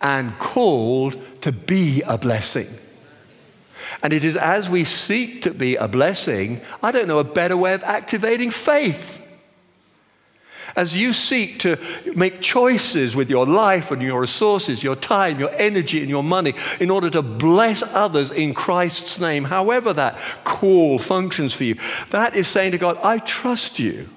and 0.00 0.36
called 0.38 1.42
to 1.42 1.52
be 1.52 2.02
a 2.02 2.18
blessing. 2.18 2.66
And 4.02 4.12
it 4.12 4.24
is 4.24 4.36
as 4.36 4.68
we 4.68 4.84
seek 4.84 5.42
to 5.42 5.50
be 5.52 5.76
a 5.76 5.86
blessing, 5.86 6.62
I 6.82 6.90
don't 6.90 7.06
know 7.06 7.18
a 7.18 7.24
better 7.24 7.56
way 7.56 7.74
of 7.74 7.82
activating 7.84 8.50
faith 8.50 9.19
as 10.76 10.96
you 10.96 11.12
seek 11.12 11.58
to 11.60 11.78
make 12.14 12.40
choices 12.40 13.16
with 13.16 13.30
your 13.30 13.46
life 13.46 13.90
and 13.90 14.02
your 14.02 14.20
resources, 14.20 14.82
your 14.82 14.96
time, 14.96 15.38
your 15.38 15.50
energy, 15.54 16.00
and 16.00 16.08
your 16.08 16.22
money 16.22 16.54
in 16.78 16.90
order 16.90 17.10
to 17.10 17.22
bless 17.22 17.82
others 17.82 18.30
in 18.30 18.54
Christ's 18.54 19.20
name, 19.20 19.44
however 19.44 19.92
that 19.92 20.18
call 20.44 20.98
functions 20.98 21.54
for 21.54 21.64
you, 21.64 21.76
that 22.10 22.34
is 22.34 22.46
saying 22.46 22.72
to 22.72 22.78
God, 22.78 22.98
I 23.02 23.18
trust 23.18 23.78
you. 23.78 24.08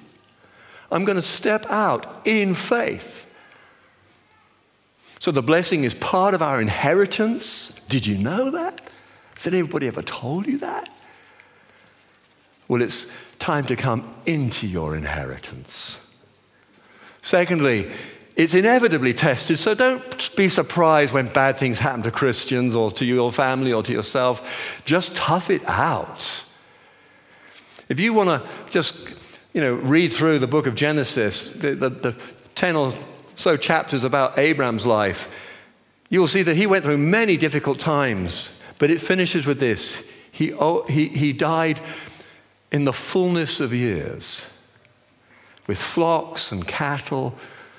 I'm 0.92 1.06
going 1.06 1.16
to 1.16 1.22
step 1.22 1.66
out 1.70 2.26
in 2.26 2.54
faith. 2.54 3.26
So 5.20 5.32
the 5.32 5.42
blessing 5.42 5.86
is 5.86 5.94
part 5.94 6.34
of 6.34 6.42
our 6.42 6.62
inheritance. 6.62 7.86
Did 7.88 8.06
you 8.06 8.18
know 8.18 8.52
that? 8.52 8.82
Has 9.36 9.48
anybody 9.48 9.88
ever 9.88 10.02
told 10.02 10.46
you 10.46 10.58
that? 10.60 10.89
Well, 12.68 12.82
it's 12.82 13.12
time 13.39 13.66
to 13.66 13.76
come 13.76 14.13
into 14.26 14.68
your 14.68 14.96
inheritance. 14.96 16.12
Secondly, 17.23 17.89
it's 18.36 18.53
inevitably 18.53 19.13
tested, 19.13 19.57
so 19.57 19.73
don't 19.73 20.36
be 20.36 20.49
surprised 20.49 21.13
when 21.13 21.27
bad 21.27 21.57
things 21.57 21.79
happen 21.79 22.03
to 22.03 22.12
Christians 22.12 22.75
or 22.75 22.91
to 22.91 23.05
your 23.05 23.31
family 23.31 23.71
or 23.71 23.81
to 23.81 23.93
yourself. 23.93 24.81
Just 24.86 25.15
tough 25.15 25.49
it 25.49 25.63
out. 25.65 26.45
If 27.88 27.99
you 27.99 28.13
want 28.13 28.29
to 28.29 28.49
just 28.69 29.17
you 29.53 29.62
know, 29.62 29.73
read 29.73 30.12
through 30.12 30.39
the 30.39 30.47
book 30.47 30.67
of 30.67 30.75
Genesis, 30.75 31.53
the, 31.53 31.75
the, 31.75 31.89
the 31.89 32.21
10 32.55 32.75
or 32.75 32.91
so 33.36 33.55
chapters 33.55 34.03
about 34.03 34.38
Abraham's 34.38 34.86
life, 34.86 35.33
you 36.09 36.19
will 36.19 36.27
see 36.27 36.41
that 36.41 36.57
he 36.57 36.67
went 36.67 36.83
through 36.83 36.97
many 36.97 37.38
difficult 37.38 37.79
times, 37.79 38.62
but 38.79 38.91
it 38.91 38.99
finishes 38.99 39.45
with 39.45 39.62
this. 39.62 40.12
He, 40.31 40.51
oh, 40.51 40.83
he, 40.88 41.07
he 41.07 41.31
died 41.31 41.79
in 42.69 42.83
the 42.83 42.93
fullness 42.93 43.62
of 43.62 43.73
years 43.73 44.53
with 45.67 45.78
flocks 45.78 46.52
and 46.52 46.67
cattle 46.67 47.36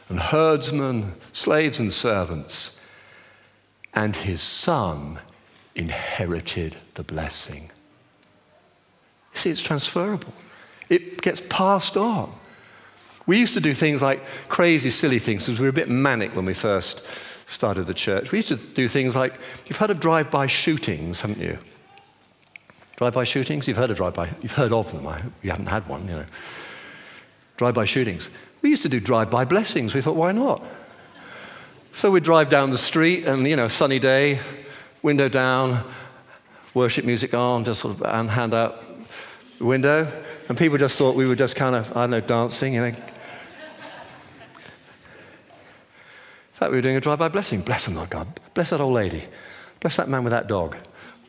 and 0.08 0.18
herdsmen, 0.20 1.14
slaves 1.32 1.78
and 1.78 1.92
servants. 1.92 2.80
And 3.92 4.16
his 4.16 4.40
son 4.40 5.20
inherited 5.74 6.76
the 6.94 7.02
blessing. 7.02 7.70
See, 9.34 9.50
it's 9.50 9.62
transferable, 9.62 10.32
it 10.88 11.22
gets 11.22 11.40
passed 11.48 11.96
on. 11.96 12.32
We 13.26 13.38
used 13.38 13.54
to 13.54 13.60
do 13.60 13.72
things 13.72 14.02
like 14.02 14.22
crazy, 14.48 14.90
silly 14.90 15.18
things 15.18 15.46
because 15.46 15.58
we 15.58 15.64
were 15.64 15.70
a 15.70 15.72
bit 15.72 15.88
manic 15.88 16.36
when 16.36 16.44
we 16.44 16.52
first 16.52 17.06
started 17.46 17.86
the 17.86 17.94
church. 17.94 18.32
We 18.32 18.38
used 18.38 18.48
to 18.48 18.56
do 18.56 18.86
things 18.86 19.16
like 19.16 19.32
you've 19.66 19.78
heard 19.78 19.90
of 19.90 19.98
drive 19.98 20.30
by 20.30 20.46
shootings, 20.46 21.22
haven't 21.22 21.40
you? 21.40 21.58
Drive 22.96 23.14
by 23.14 23.24
shootings? 23.24 23.66
You've 23.66 23.78
heard 23.78 23.90
of 23.90 23.96
drive 23.96 24.14
by, 24.14 24.28
you've 24.42 24.52
heard 24.52 24.72
of 24.72 24.92
them. 24.92 25.06
I, 25.06 25.22
you 25.42 25.50
haven't 25.50 25.66
had 25.66 25.88
one, 25.88 26.06
you 26.06 26.16
know 26.16 26.26
drive 27.56 27.74
by 27.74 27.84
shootings. 27.84 28.30
We 28.62 28.70
used 28.70 28.82
to 28.82 28.88
do 28.88 29.00
drive 29.00 29.30
by 29.30 29.44
blessings. 29.44 29.94
We 29.94 30.00
thought, 30.00 30.16
why 30.16 30.32
not? 30.32 30.62
So 31.92 32.10
we'd 32.10 32.24
drive 32.24 32.48
down 32.48 32.70
the 32.70 32.78
street 32.78 33.24
and, 33.24 33.46
you 33.46 33.56
know, 33.56 33.68
sunny 33.68 33.98
day, 33.98 34.40
window 35.02 35.28
down, 35.28 35.84
worship 36.74 37.04
music 37.04 37.34
on, 37.34 37.64
just 37.64 37.80
sort 37.80 37.96
of 37.96 38.02
and 38.02 38.30
hand 38.30 38.52
out 38.52 38.82
the 39.58 39.64
window. 39.64 40.10
And 40.48 40.58
people 40.58 40.76
just 40.76 40.98
thought 40.98 41.14
we 41.14 41.26
were 41.26 41.36
just 41.36 41.56
kind 41.56 41.76
of, 41.76 41.90
I 41.96 42.02
don't 42.02 42.10
know, 42.10 42.20
dancing, 42.20 42.74
you 42.74 42.80
know. 42.80 42.86
In 42.86 42.94
fact, 46.52 46.70
we 46.70 46.78
were 46.78 46.82
doing 46.82 46.96
a 46.96 47.00
drive 47.00 47.18
by 47.18 47.28
blessing. 47.28 47.62
Bless 47.62 47.84
them, 47.84 47.94
Lord 47.94 48.10
God. 48.10 48.28
Bless 48.54 48.70
that 48.70 48.80
old 48.80 48.94
lady. 48.94 49.24
Bless 49.80 49.96
that 49.96 50.08
man 50.08 50.24
with 50.24 50.32
that 50.32 50.46
dog. 50.46 50.76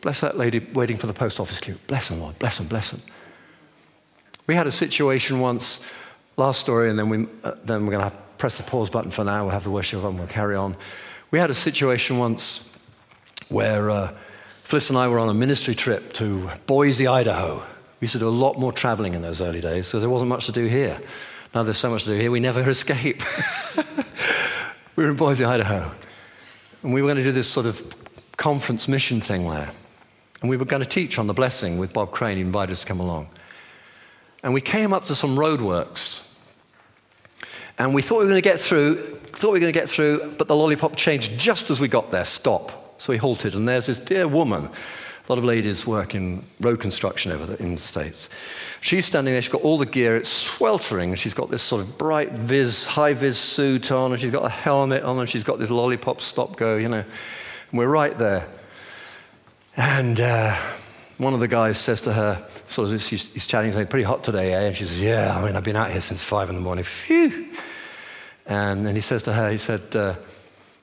Bless 0.02 0.22
that 0.22 0.38
lady 0.38 0.60
waiting 0.74 0.98
for 0.98 1.08
the 1.08 1.14
post 1.14 1.40
office 1.40 1.60
queue. 1.60 1.78
Bless 1.88 2.10
them, 2.10 2.20
Lord. 2.20 2.38
Bless 2.40 2.58
them, 2.58 2.68
bless 2.68 2.92
them. 2.92 3.02
We 4.48 4.54
had 4.54 4.68
a 4.68 4.72
situation 4.72 5.40
once, 5.40 5.90
last 6.38 6.60
story, 6.60 6.90
and 6.90 6.98
then, 6.98 7.10
we, 7.10 7.28
uh, 7.44 7.54
then 7.64 7.86
we're 7.86 7.98
going 7.98 8.10
to 8.10 8.18
press 8.38 8.58
the 8.58 8.64
pause 8.64 8.90
button 8.90 9.12
for 9.12 9.24
now. 9.24 9.44
We'll 9.44 9.54
have 9.54 9.64
the 9.64 9.72
worship 9.72 10.04
and 10.04 10.18
we'll 10.18 10.28
carry 10.28 10.56
on. 10.56 10.76
We 11.32 11.40
had 11.40 11.50
a 11.50 11.56
situation 11.56 12.18
once 12.18 12.78
where 13.50 13.90
uh, 13.90 14.16
Fliss 14.64 14.90
and 14.90 14.98
I 14.98 15.08
were 15.08 15.20
on 15.20 15.30
a 15.30 15.34
ministry 15.34 15.76
trip 15.76 16.14
to 16.14 16.50
Boise, 16.66 17.08
Idaho. 17.08 17.64
We 18.00 18.06
used 18.06 18.14
to 18.14 18.20
do 18.20 18.28
a 18.28 18.30
lot 18.30 18.58
more 18.58 18.72
traveling 18.72 19.14
in 19.14 19.22
those 19.22 19.42
early 19.42 19.62
days 19.62 19.88
because 19.88 20.02
there 20.02 20.10
wasn't 20.10 20.30
much 20.30 20.48
to 20.48 20.52
do 20.52 20.66
here. 20.66 21.00
Now 21.54 21.64
there's 21.64 21.78
so 21.78 21.90
much 21.90 22.04
to 22.04 22.10
do 22.10 22.20
here, 22.20 22.32
we 22.32 22.40
never 22.40 22.62
escape. 22.70 23.22
we 24.96 25.04
were 25.04 25.10
in 25.10 25.16
Boise, 25.16 25.46
Idaho. 25.46 25.92
And 26.84 26.94
we 26.94 27.02
were 27.02 27.08
going 27.08 27.18
to 27.18 27.24
do 27.24 27.32
this 27.32 27.48
sort 27.48 27.66
of 27.66 27.96
conference 28.38 28.88
mission 28.88 29.22
thing 29.22 29.50
there. 29.50 29.72
And 30.42 30.50
we 30.50 30.58
were 30.58 30.66
going 30.66 30.84
to 30.84 30.90
teach 30.90 31.18
on 31.18 31.28
the 31.28 31.34
blessing 31.34 31.78
with 31.78 31.94
Bob 31.94 32.12
Crane. 32.12 32.36
He 32.36 32.42
invited 32.42 32.74
us 32.74 32.82
to 32.82 32.88
come 32.88 33.00
along. 33.00 33.30
And 34.44 34.54
we 34.54 34.62
came 34.62 34.94
up 34.94 35.06
to 35.06 35.16
some 35.16 35.38
roadworks. 35.38 36.25
And 37.78 37.94
we 37.94 38.02
thought 38.02 38.20
we 38.20 38.26
were 38.26 38.32
going 38.32 38.42
to 38.42 38.50
get 38.50 38.60
through, 38.60 38.96
thought 38.96 39.50
we 39.50 39.54
were 39.54 39.60
going 39.60 39.74
to 39.74 39.80
get 39.80 39.90
through, 39.90 40.36
but 40.38 40.48
the 40.48 40.56
lollipop 40.56 40.96
changed 40.96 41.38
just 41.38 41.70
as 41.70 41.80
we 41.80 41.88
got 41.88 42.12
there. 42.12 42.26
Stop. 42.26 43.00
So 43.02 43.12
we 43.12 43.18
halted. 43.18 43.56
And 43.56 43.68
there's 43.68 43.88
this 43.88 44.00
dear 44.00 44.28
woman. 44.28 44.70
A 45.28 45.32
lot 45.32 45.40
of 45.40 45.44
ladies 45.44 45.88
work 45.88 46.14
in 46.14 46.46
road 46.62 46.80
construction 46.80 47.32
over 47.32 47.46
the, 47.46 47.62
in 47.62 47.74
the 47.74 47.82
States. 47.82 48.30
She's 48.80 49.08
standing 49.08 49.34
there, 49.34 49.42
she's 49.42 49.52
got 49.52 49.64
all 49.64 49.80
the 49.80 49.86
gear, 49.88 50.16
it's 50.16 50.30
sweltering, 50.30 51.10
and 51.10 51.18
she's 51.18 51.34
got 51.34 51.50
this 51.50 51.64
sort 51.64 51.82
of 51.82 51.98
bright 51.98 52.32
vis, 52.32 52.86
high 52.86 53.14
vis 53.14 53.38
suit 53.38 53.92
on, 53.92 54.12
and 54.12 54.22
she's 54.22 54.32
got 54.32 54.46
a 54.46 54.50
helmet 54.50 55.02
on, 55.02 55.18
and 55.18 55.28
she's 55.28 55.44
got 55.44 55.58
this 55.58 55.72
lollipop 55.72 56.22
stop 56.22 56.58
go, 56.58 56.78
you 56.78 56.88
know. 56.88 57.04
And 57.72 57.80
we're 57.80 57.88
right 57.88 58.16
there. 58.16 58.48
And 59.76 60.20
uh, 60.20 60.56
one 61.18 61.34
of 61.34 61.40
the 61.40 61.48
guys 61.48 61.78
says 61.78 62.02
to 62.02 62.14
her, 62.14 62.46
sort 62.68 62.92
of, 62.92 63.02
he's, 63.02 63.32
he's 63.34 63.48
chatting, 63.48 63.72
saying, 63.72 63.88
pretty 63.88 64.04
hot 64.04 64.24
today, 64.24 64.54
eh? 64.54 64.62
And 64.68 64.76
she 64.76 64.86
says, 64.86 65.00
yeah, 65.00 65.38
I 65.38 65.46
mean, 65.46 65.56
I've 65.56 65.64
been 65.64 65.76
out 65.76 65.92
here 65.92 66.02
since 66.02 66.22
five 66.22 66.50
in 66.50 66.56
the 66.56 66.62
morning. 66.62 66.84
Phew. 66.84 67.52
And 68.46 68.86
then 68.86 68.96
he 68.96 69.02
says 69.02 69.24
to 69.24 69.34
her, 69.34 69.52
he 69.52 69.58
said, 69.58 69.96
uh, 69.96 70.16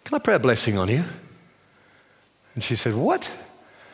can 0.05 0.17
I 0.17 0.19
pray 0.19 0.35
a 0.35 0.39
blessing 0.39 0.79
on 0.79 0.89
you? 0.89 1.05
And 2.55 2.63
she 2.63 2.77
said, 2.77 2.95
what? 2.95 3.31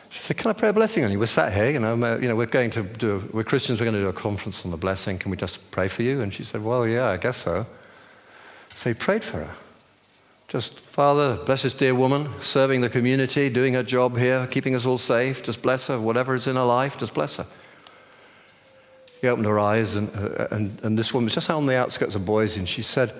She 0.09 0.19
said, 0.19 0.37
Can 0.37 0.49
I 0.49 0.53
pray 0.53 0.69
a 0.69 0.73
blessing 0.73 1.03
on 1.03 1.11
you? 1.11 1.19
We're 1.19 1.27
sat 1.27 1.53
here, 1.53 1.69
you 1.69 1.79
know, 1.79 1.95
you 2.17 2.27
know 2.27 2.35
we're 2.35 2.47
going 2.47 2.71
to 2.71 2.83
do, 2.83 3.15
a, 3.15 3.35
we're 3.35 3.43
Christians, 3.43 3.79
we're 3.79 3.85
going 3.85 3.95
to 3.95 4.01
do 4.01 4.07
a 4.07 4.13
conference 4.13 4.65
on 4.65 4.71
the 4.71 4.77
blessing. 4.77 5.19
Can 5.19 5.29
we 5.29 5.37
just 5.37 5.69
pray 5.69 5.87
for 5.87 6.01
you? 6.01 6.21
And 6.21 6.33
she 6.33 6.43
said, 6.43 6.63
Well, 6.63 6.87
yeah, 6.87 7.09
I 7.09 7.17
guess 7.17 7.37
so. 7.37 7.67
So 8.73 8.89
he 8.89 8.95
prayed 8.95 9.23
for 9.23 9.37
her. 9.37 9.55
Just, 10.49 10.79
Father, 10.79 11.37
bless 11.45 11.61
this 11.61 11.73
dear 11.73 11.93
woman, 11.93 12.27
serving 12.41 12.81
the 12.81 12.89
community, 12.89 13.49
doing 13.49 13.75
her 13.75 13.83
job 13.83 14.17
here, 14.17 14.47
keeping 14.47 14.75
us 14.75 14.85
all 14.85 14.97
safe. 14.97 15.43
Just 15.43 15.61
bless 15.61 15.87
her. 15.87 15.99
Whatever 15.99 16.33
is 16.33 16.47
in 16.47 16.55
her 16.55 16.63
life, 16.63 16.97
just 16.97 17.13
bless 17.13 17.37
her. 17.37 17.45
He 19.21 19.27
opened 19.27 19.45
her 19.45 19.59
eyes, 19.59 19.95
and, 19.95 20.09
uh, 20.15 20.47
and, 20.49 20.79
and 20.81 20.97
this 20.97 21.13
woman 21.13 21.25
was 21.25 21.35
just 21.35 21.49
on 21.51 21.67
the 21.67 21.77
outskirts 21.77 22.15
of 22.15 22.25
Boise, 22.25 22.59
and 22.59 22.67
she 22.67 22.81
said, 22.81 23.13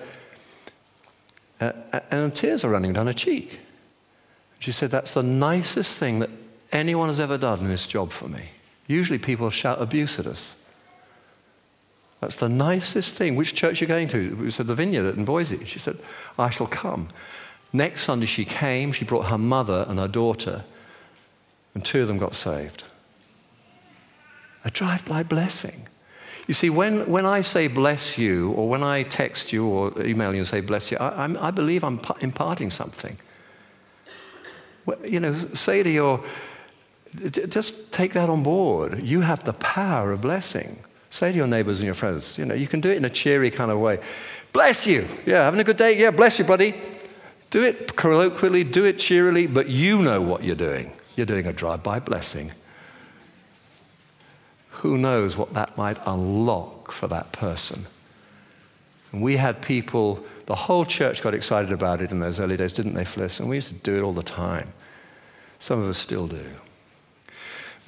uh, 1.60 1.72
and 2.10 2.34
tears 2.34 2.64
are 2.64 2.70
running 2.70 2.94
down 2.94 3.06
her 3.06 3.12
cheek. 3.12 3.60
She 4.58 4.72
said, 4.72 4.90
That's 4.90 5.12
the 5.12 5.22
nicest 5.22 5.98
thing 5.98 6.20
that 6.20 6.30
anyone 6.72 7.08
has 7.08 7.20
ever 7.20 7.38
done 7.38 7.60
in 7.60 7.68
this 7.68 7.86
job 7.86 8.10
for 8.10 8.28
me. 8.28 8.50
Usually 8.86 9.18
people 9.18 9.50
shout 9.50 9.80
abuse 9.80 10.18
at 10.18 10.26
us. 10.26 10.59
That's 12.20 12.36
the 12.36 12.48
nicest 12.48 13.16
thing. 13.16 13.34
Which 13.34 13.54
church 13.54 13.80
are 13.80 13.84
you 13.84 13.88
going 13.88 14.08
to? 14.08 14.36
We 14.36 14.50
said 14.50 14.66
the 14.66 14.74
vineyard 14.74 15.16
in 15.16 15.24
Boise. 15.24 15.64
She 15.64 15.78
said, 15.78 15.98
I 16.38 16.50
shall 16.50 16.66
come. 16.66 17.08
Next 17.72 18.02
Sunday 18.02 18.26
she 18.26 18.44
came, 18.44 18.92
she 18.92 19.04
brought 19.04 19.26
her 19.26 19.38
mother 19.38 19.86
and 19.88 19.98
her 19.98 20.08
daughter, 20.08 20.64
and 21.74 21.84
two 21.84 22.02
of 22.02 22.08
them 22.08 22.18
got 22.18 22.34
saved. 22.34 22.84
A 24.64 24.70
drive-by 24.70 25.22
blessing. 25.22 25.86
You 26.46 26.54
see, 26.54 26.68
when, 26.68 27.08
when 27.08 27.24
I 27.24 27.42
say 27.42 27.68
bless 27.68 28.18
you, 28.18 28.50
or 28.52 28.68
when 28.68 28.82
I 28.82 29.04
text 29.04 29.52
you 29.52 29.66
or 29.66 30.02
email 30.02 30.32
you 30.32 30.40
and 30.40 30.46
say 30.46 30.60
bless 30.60 30.90
you, 30.90 30.98
I, 30.98 31.32
I 31.38 31.50
believe 31.52 31.84
I'm 31.84 32.00
imparting 32.20 32.70
something. 32.70 33.16
You 35.04 35.20
know, 35.20 35.32
say 35.32 35.82
to 35.82 35.90
your 35.90 36.24
just 37.48 37.92
take 37.92 38.12
that 38.12 38.28
on 38.28 38.42
board. 38.42 39.02
You 39.02 39.20
have 39.22 39.44
the 39.44 39.52
power 39.54 40.12
of 40.12 40.20
blessing. 40.20 40.78
Say 41.10 41.32
to 41.32 41.36
your 41.36 41.48
neighbors 41.48 41.80
and 41.80 41.86
your 41.86 41.94
friends, 41.94 42.38
you 42.38 42.44
know, 42.44 42.54
you 42.54 42.68
can 42.68 42.80
do 42.80 42.88
it 42.88 42.96
in 42.96 43.04
a 43.04 43.10
cheery 43.10 43.50
kind 43.50 43.70
of 43.70 43.80
way. 43.80 43.98
Bless 44.52 44.86
you. 44.86 45.06
Yeah, 45.26 45.44
having 45.44 45.60
a 45.60 45.64
good 45.64 45.76
day? 45.76 45.98
Yeah, 45.98 46.12
bless 46.12 46.38
you, 46.38 46.44
buddy. 46.44 46.74
Do 47.50 47.64
it 47.64 47.96
colloquially, 47.96 48.62
do 48.62 48.84
it 48.84 49.00
cheerily, 49.00 49.48
but 49.48 49.68
you 49.68 50.00
know 50.00 50.22
what 50.22 50.44
you're 50.44 50.54
doing. 50.54 50.92
You're 51.16 51.26
doing 51.26 51.46
a 51.46 51.52
drive 51.52 51.82
by 51.82 51.98
blessing. 51.98 52.52
Who 54.70 54.96
knows 54.96 55.36
what 55.36 55.52
that 55.54 55.76
might 55.76 55.98
unlock 56.06 56.92
for 56.92 57.08
that 57.08 57.32
person? 57.32 57.86
And 59.12 59.20
we 59.20 59.36
had 59.36 59.60
people, 59.60 60.24
the 60.46 60.54
whole 60.54 60.84
church 60.84 61.22
got 61.22 61.34
excited 61.34 61.72
about 61.72 62.00
it 62.00 62.12
in 62.12 62.20
those 62.20 62.38
early 62.38 62.56
days, 62.56 62.72
didn't 62.72 62.94
they, 62.94 63.04
Fliss? 63.04 63.40
And 63.40 63.48
we 63.48 63.56
used 63.56 63.68
to 63.68 63.74
do 63.74 63.98
it 63.98 64.02
all 64.02 64.12
the 64.12 64.22
time. 64.22 64.72
Some 65.58 65.80
of 65.82 65.88
us 65.88 65.98
still 65.98 66.28
do. 66.28 66.46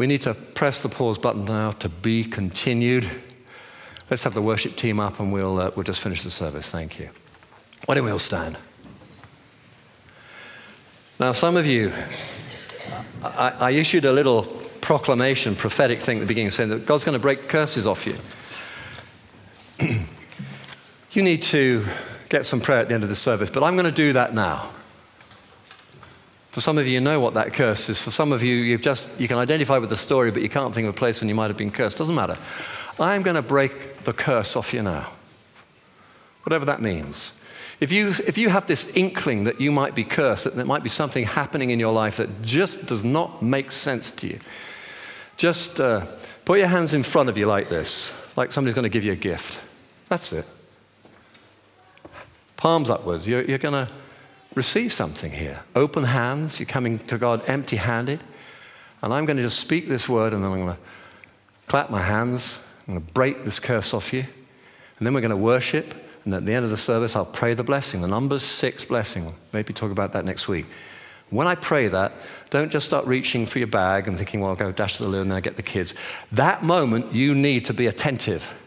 We 0.03 0.09
need 0.09 0.23
to 0.23 0.35
press 0.35 0.83
the 0.83 0.89
pause 0.89 1.17
button 1.17 1.45
now 1.45 1.71
to 1.71 1.89
be 1.89 2.25
continued. 2.25 3.09
Let's 4.11 4.25
have 4.25 4.35
the 4.35 4.43
worship 4.43 4.75
team 4.75 4.99
up 4.99 5.21
and 5.21 5.33
we'll, 5.33 5.61
uh, 5.61 5.71
we'll 5.77 5.85
just 5.85 6.01
finish 6.01 6.25
the 6.25 6.31
service. 6.33 6.73
Thank 6.73 6.99
you. 6.99 7.09
Why 7.87 7.95
don't 7.95 8.05
we 8.05 8.11
all 8.11 8.19
stand? 8.19 8.59
Now, 11.21 11.31
some 11.31 11.57
of 11.57 11.69
you, 11.69 11.93
I, 13.23 13.55
I 13.61 13.71
issued 13.71 14.05
a 14.05 14.13
little 14.13 14.43
proclamation, 14.81 15.55
prophetic 15.55 16.01
thing 16.01 16.17
at 16.17 16.23
the 16.23 16.27
beginning, 16.27 16.51
saying 16.51 16.71
that 16.71 16.85
God's 16.85 17.05
going 17.05 17.15
to 17.15 17.23
break 17.23 17.49
curses 17.49 17.87
off 17.87 18.05
you. 18.05 18.17
you 21.13 21.23
need 21.23 21.45
to 21.45 21.87
get 22.29 22.45
some 22.45 22.61
prayer 22.61 22.81
at 22.81 22.89
the 22.89 22.95
end 22.95 23.05
of 23.05 23.09
the 23.09 23.15
service, 23.15 23.51
but 23.51 23.63
I'm 23.63 23.77
going 23.77 23.87
to 23.87 23.93
do 23.93 24.15
that 24.15 24.35
now. 24.35 24.69
For 26.53 26.61
some 26.61 26.77
of 26.77 26.87
you, 26.87 26.93
you 26.93 27.01
know 27.01 27.19
what 27.19 27.33
that 27.33 27.55
curse 27.55 27.89
is. 27.89 27.99
For 27.99 28.11
some 28.11 28.31
of 28.31 28.43
you, 28.43 28.55
you've 28.55 28.83
just, 28.83 29.19
you 29.19 29.27
can 29.27 29.39
identify 29.39 29.79
with 29.79 29.89
the 29.89 29.97
story, 29.97 30.31
but 30.31 30.43
you 30.43 30.51
can't 30.51 30.75
think 30.75 30.87
of 30.87 30.95
a 30.95 30.97
place 30.97 31.19
when 31.23 31.31
you 31.31 31.35
might 31.35 31.47
have 31.47 31.57
been 31.57 31.71
cursed. 31.71 31.97
Doesn't 31.97 32.15
matter. 32.15 32.37
I'm 33.01 33.23
going 33.23 33.37
to 33.37 33.43
break 33.43 34.01
the 34.01 34.13
curse 34.13 34.55
off 34.55 34.75
you 34.75 34.83
now. 34.83 35.11
Whatever 36.43 36.67
that 36.67 36.83
means. 36.83 37.43
If 37.81 37.91
you, 37.91 38.09
if 38.27 38.37
you 38.37 38.51
have 38.51 38.67
this 38.67 38.95
inkling 38.95 39.45
that 39.45 39.63
you 39.63 39.73
might 39.73 39.95
be 39.95 40.05
cursed, 40.05 40.45
that 40.45 40.55
there 40.55 40.67
might 40.67 40.83
be 40.83 40.91
something 40.91 41.25
happening 41.25 41.71
in 41.71 41.81
your 41.81 41.95
life 41.95 42.19
that 42.19 42.43
just 42.43 42.85
does 42.85 43.03
not 43.03 43.43
make 43.43 43.73
sense 43.73 44.11
to 44.11 44.27
you, 44.27 44.39
just 45.39 45.81
uh, 45.81 46.05
put 46.45 46.59
your 46.59 46.69
hands 46.69 46.93
in 46.93 47.03
front 47.03 47.31
of 47.31 47.39
you 47.39 47.47
like 47.47 47.71
this, 47.71 48.13
like 48.37 48.53
somebody's 48.53 48.75
going 48.75 48.83
to 48.83 48.91
give 48.91 49.05
you 49.05 49.13
a 49.13 49.17
gift. 49.17 49.59
That's 50.11 50.35
it. 50.35 50.47
Palms 52.59 52.91
upwards. 52.91 53.27
You're, 53.27 53.43
you're 53.43 53.57
going 53.57 53.87
to 53.87 53.93
receive 54.55 54.93
something 54.93 55.33
here. 55.33 55.61
Open 55.75 56.05
hands, 56.05 56.61
you're 56.61 56.67
coming 56.67 56.99
to 57.01 57.19
God 57.19 57.43
empty 57.47 57.77
handed. 57.77 58.23
And 59.03 59.13
I'm 59.13 59.25
going 59.25 59.37
to 59.37 59.43
just 59.43 59.59
speak 59.59 59.89
this 59.89 60.09
word 60.09 60.33
and 60.33 60.45
then 60.45 60.53
I'm 60.53 60.59
going 60.61 60.77
to 60.77 60.83
clap 61.67 61.91
my 61.91 62.03
hands. 62.03 62.65
I'm 62.87 62.95
going 62.95 63.07
to 63.07 63.13
break 63.13 63.45
this 63.45 63.59
curse 63.59 63.93
off 63.93 64.13
you. 64.13 64.25
And 64.99 65.07
then 65.07 65.15
we're 65.15 65.21
going 65.21 65.31
to 65.31 65.37
worship. 65.37 65.95
And 66.25 66.33
at 66.35 66.47
the 66.47 66.55
end 66.55 66.65
of 66.65 66.71
the 66.71 66.77
service, 66.77 67.17
I'll 67.17 67.27
pray 67.27 67.55
the 67.55 67.65
blessing, 67.65 68.01
the 68.01 68.09
Numbers 68.09 68.45
six 68.45 68.85
blessing. 68.85 69.33
Maybe 69.53 69.73
talk 69.73 69.91
about 69.91 70.13
that 70.13 70.25
next 70.25 70.47
week. 70.47 70.67
When 71.31 71.47
I 71.47 71.55
pray 71.55 71.89
that, 71.89 72.13
don't 72.51 72.71
just 72.71 72.87
start 72.87 73.07
reaching 73.07 73.47
for 73.47 73.59
your 73.59 73.67
bag 73.67 74.07
and 74.07 74.17
thinking, 74.19 74.41
well, 74.41 74.51
I'll 74.51 74.57
go 74.57 74.71
dash 74.71 74.99
to 74.99 75.03
the 75.03 75.09
loo 75.09 75.23
and 75.23 75.31
then 75.31 75.37
I 75.37 75.41
get 75.41 75.57
the 75.57 75.63
kids. 75.63 75.95
That 76.31 76.63
moment, 76.63 77.13
you 77.13 77.35
need 77.35 77.65
to 77.65 77.75
be 77.75 77.87
attentive. 77.87 78.62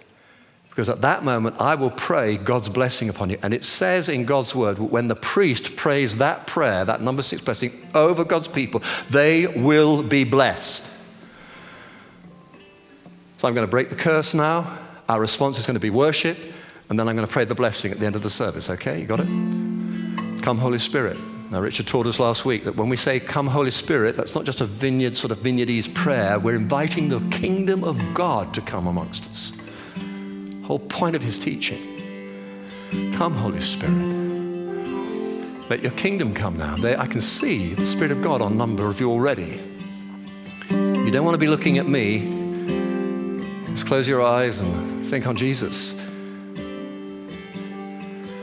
Because 0.75 0.89
at 0.89 0.99
that 1.01 1.23
moment, 1.23 1.55
I 1.57 1.75
will 1.75 1.89
pray 1.89 2.35
God's 2.35 2.67
blessing 2.67 3.07
upon 3.07 3.29
you. 3.29 3.39
And 3.41 3.53
it 3.53 3.63
says 3.63 4.09
in 4.09 4.25
God's 4.25 4.53
word, 4.53 4.77
when 4.77 5.07
the 5.07 5.15
priest 5.15 5.77
prays 5.77 6.17
that 6.17 6.47
prayer, 6.47 6.83
that 6.83 7.01
number 7.01 7.23
six 7.23 7.41
blessing 7.41 7.71
over 7.95 8.25
God's 8.25 8.49
people, 8.49 8.83
they 9.09 9.47
will 9.47 10.03
be 10.03 10.25
blessed. 10.25 10.91
So 13.37 13.47
I'm 13.47 13.53
going 13.53 13.65
to 13.65 13.71
break 13.71 13.89
the 13.89 13.95
curse 13.95 14.33
now. 14.33 14.77
Our 15.07 15.21
response 15.21 15.57
is 15.57 15.65
going 15.65 15.75
to 15.75 15.79
be 15.79 15.89
worship. 15.89 16.37
And 16.89 16.99
then 16.99 17.07
I'm 17.07 17.15
going 17.15 17.25
to 17.25 17.31
pray 17.31 17.45
the 17.45 17.55
blessing 17.55 17.93
at 17.93 17.99
the 17.99 18.05
end 18.05 18.17
of 18.17 18.21
the 18.21 18.29
service. 18.29 18.69
Okay, 18.69 18.99
you 18.99 19.05
got 19.05 19.21
it? 19.21 19.27
Come, 20.43 20.57
Holy 20.57 20.77
Spirit. 20.77 21.17
Now, 21.51 21.61
Richard 21.61 21.87
taught 21.87 22.05
us 22.05 22.19
last 22.19 22.43
week 22.43 22.65
that 22.65 22.75
when 22.75 22.89
we 22.89 22.97
say, 22.97 23.21
Come, 23.21 23.47
Holy 23.47 23.71
Spirit, 23.71 24.17
that's 24.17 24.35
not 24.35 24.43
just 24.43 24.59
a 24.59 24.65
vineyard, 24.65 25.15
sort 25.15 25.31
of 25.31 25.37
vineyardese 25.37 25.93
prayer. 25.93 26.37
We're 26.37 26.55
inviting 26.55 27.07
the 27.07 27.21
kingdom 27.29 27.85
of 27.85 28.13
God 28.13 28.53
to 28.55 28.61
come 28.61 28.87
amongst 28.87 29.29
us 29.29 29.53
whole 30.65 30.79
point 30.79 31.15
of 31.15 31.21
his 31.21 31.37
teaching. 31.37 33.13
Come, 33.13 33.33
Holy 33.33 33.61
Spirit. 33.61 33.93
Let 35.69 35.83
your 35.83 35.91
kingdom 35.91 36.33
come 36.33 36.57
now. 36.57 36.75
There, 36.75 36.99
I 36.99 37.05
can 37.05 37.21
see 37.21 37.75
the 37.75 37.85
Spirit 37.85 38.11
of 38.11 38.23
God 38.23 38.41
on 38.41 38.53
a 38.53 38.55
number 38.55 38.87
of 38.87 38.99
you 38.99 39.11
already. 39.11 39.59
You 40.69 41.11
don't 41.11 41.23
want 41.23 41.35
to 41.35 41.39
be 41.39 41.47
looking 41.47 41.77
at 41.77 41.87
me. 41.87 43.67
Just 43.67 43.85
close 43.85 44.07
your 44.07 44.23
eyes 44.23 44.59
and 44.59 45.05
think 45.05 45.27
on 45.27 45.35
Jesus. 45.35 46.01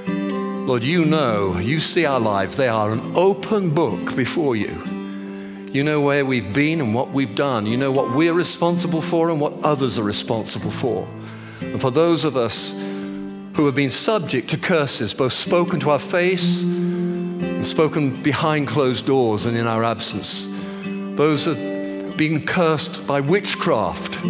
Lord, 0.07 0.85
you 0.85 1.05
know, 1.05 1.59
you 1.59 1.81
see 1.81 2.07
our 2.07 2.21
lives. 2.21 2.57
They 2.57 2.69
are 2.69 2.93
an 2.93 3.17
open 3.17 3.75
book 3.75 4.15
before 4.15 4.55
you. 4.55 4.71
You 5.73 5.83
know 5.83 6.01
where 6.01 6.25
we've 6.25 6.53
been 6.53 6.81
and 6.81 6.95
what 6.95 7.11
we've 7.11 7.35
done. 7.35 7.67
You 7.67 7.77
know 7.77 7.91
what 7.91 8.15
we're 8.15 8.33
responsible 8.33 9.01
for 9.03 9.29
and 9.29 9.41
what 9.41 9.55
others 9.65 9.99
are 9.99 10.05
responsible 10.05 10.71
for. 10.71 11.09
And 11.63 11.81
for 11.81 11.91
those 11.91 12.25
of 12.25 12.37
us 12.37 12.79
who 13.55 13.67
have 13.67 13.75
been 13.75 13.91
subject 13.91 14.51
to 14.51 14.57
curses, 14.57 15.15
both 15.15 15.33
spoken 15.33 15.81
to 15.81 15.91
our 15.91 15.99
face 15.99 16.63
and 16.63 17.67
spoken 17.67 18.23
behind 18.23 18.69
closed 18.69 19.07
doors 19.07 19.47
and 19.47 19.57
in 19.57 19.67
our 19.67 19.85
absence, 19.85 20.47
those 21.17 21.45
who 21.45 21.55
have 21.55 22.17
been 22.17 22.45
cursed 22.45 23.07
by 23.07 23.21
witchcraft, 23.21 24.21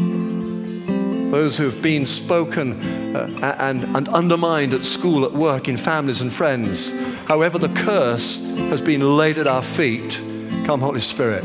those 1.30 1.56
who 1.56 1.64
have 1.64 1.80
been 1.80 2.04
spoken 2.04 3.16
uh, 3.16 3.56
and, 3.58 3.84
and 3.96 4.08
undermined 4.08 4.74
at 4.74 4.84
school, 4.84 5.24
at 5.24 5.32
work, 5.32 5.68
in 5.68 5.76
families 5.76 6.20
and 6.20 6.32
friends. 6.32 6.92
However, 7.26 7.58
the 7.58 7.70
curse 7.70 8.44
has 8.56 8.80
been 8.80 9.16
laid 9.16 9.38
at 9.38 9.46
our 9.46 9.62
feet. 9.62 10.20
Come, 10.66 10.80
Holy 10.80 11.00
Spirit. 11.00 11.44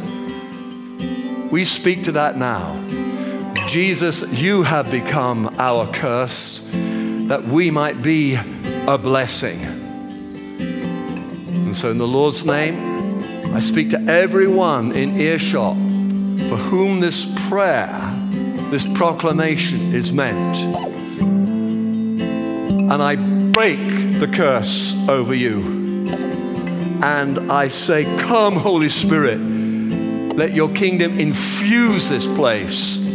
We 1.51 1.63
speak 1.63 2.03
to 2.03 2.11
that 2.11 2.37
now. 2.37 2.75
Jesus, 3.67 4.31
you 4.31 4.63
have 4.63 4.89
become 4.89 5.53
our 5.59 5.91
curse 5.91 6.71
that 6.73 7.43
we 7.43 7.69
might 7.69 8.01
be 8.01 8.35
a 8.87 8.97
blessing. 8.97 9.61
And 10.59 11.75
so, 11.75 11.91
in 11.91 11.97
the 11.97 12.07
Lord's 12.07 12.45
name, 12.45 13.53
I 13.53 13.59
speak 13.59 13.89
to 13.89 13.99
everyone 14.07 14.93
in 14.93 15.19
earshot 15.19 15.75
for 15.75 16.55
whom 16.55 17.01
this 17.01 17.25
prayer 17.49 17.91
this 18.71 18.87
proclamation 18.97 19.93
is 19.93 20.13
meant. 20.13 20.57
And 22.91 23.03
I 23.03 23.15
break 23.51 23.79
the 24.19 24.27
curse 24.27 24.93
over 25.09 25.33
you. 25.33 25.59
And 27.03 27.51
I 27.51 27.67
say, 27.67 28.05
Come, 28.17 28.55
Holy 28.55 28.89
Spirit, 28.89 29.39
let 29.39 30.53
your 30.53 30.69
kingdom 30.69 31.19
infuse 31.19 32.07
this 32.09 32.25
place. 32.25 33.06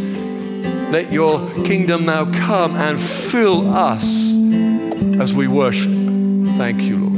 Let 0.93 1.11
your 1.11 1.49
kingdom 1.63 2.05
now 2.05 2.25
come 2.25 2.75
and 2.75 2.99
fill 3.01 3.73
us 3.73 4.31
as 5.19 5.33
we 5.33 5.47
worship. 5.47 5.89
Thank 6.55 6.83
you, 6.83 6.97
Lord. 6.97 7.12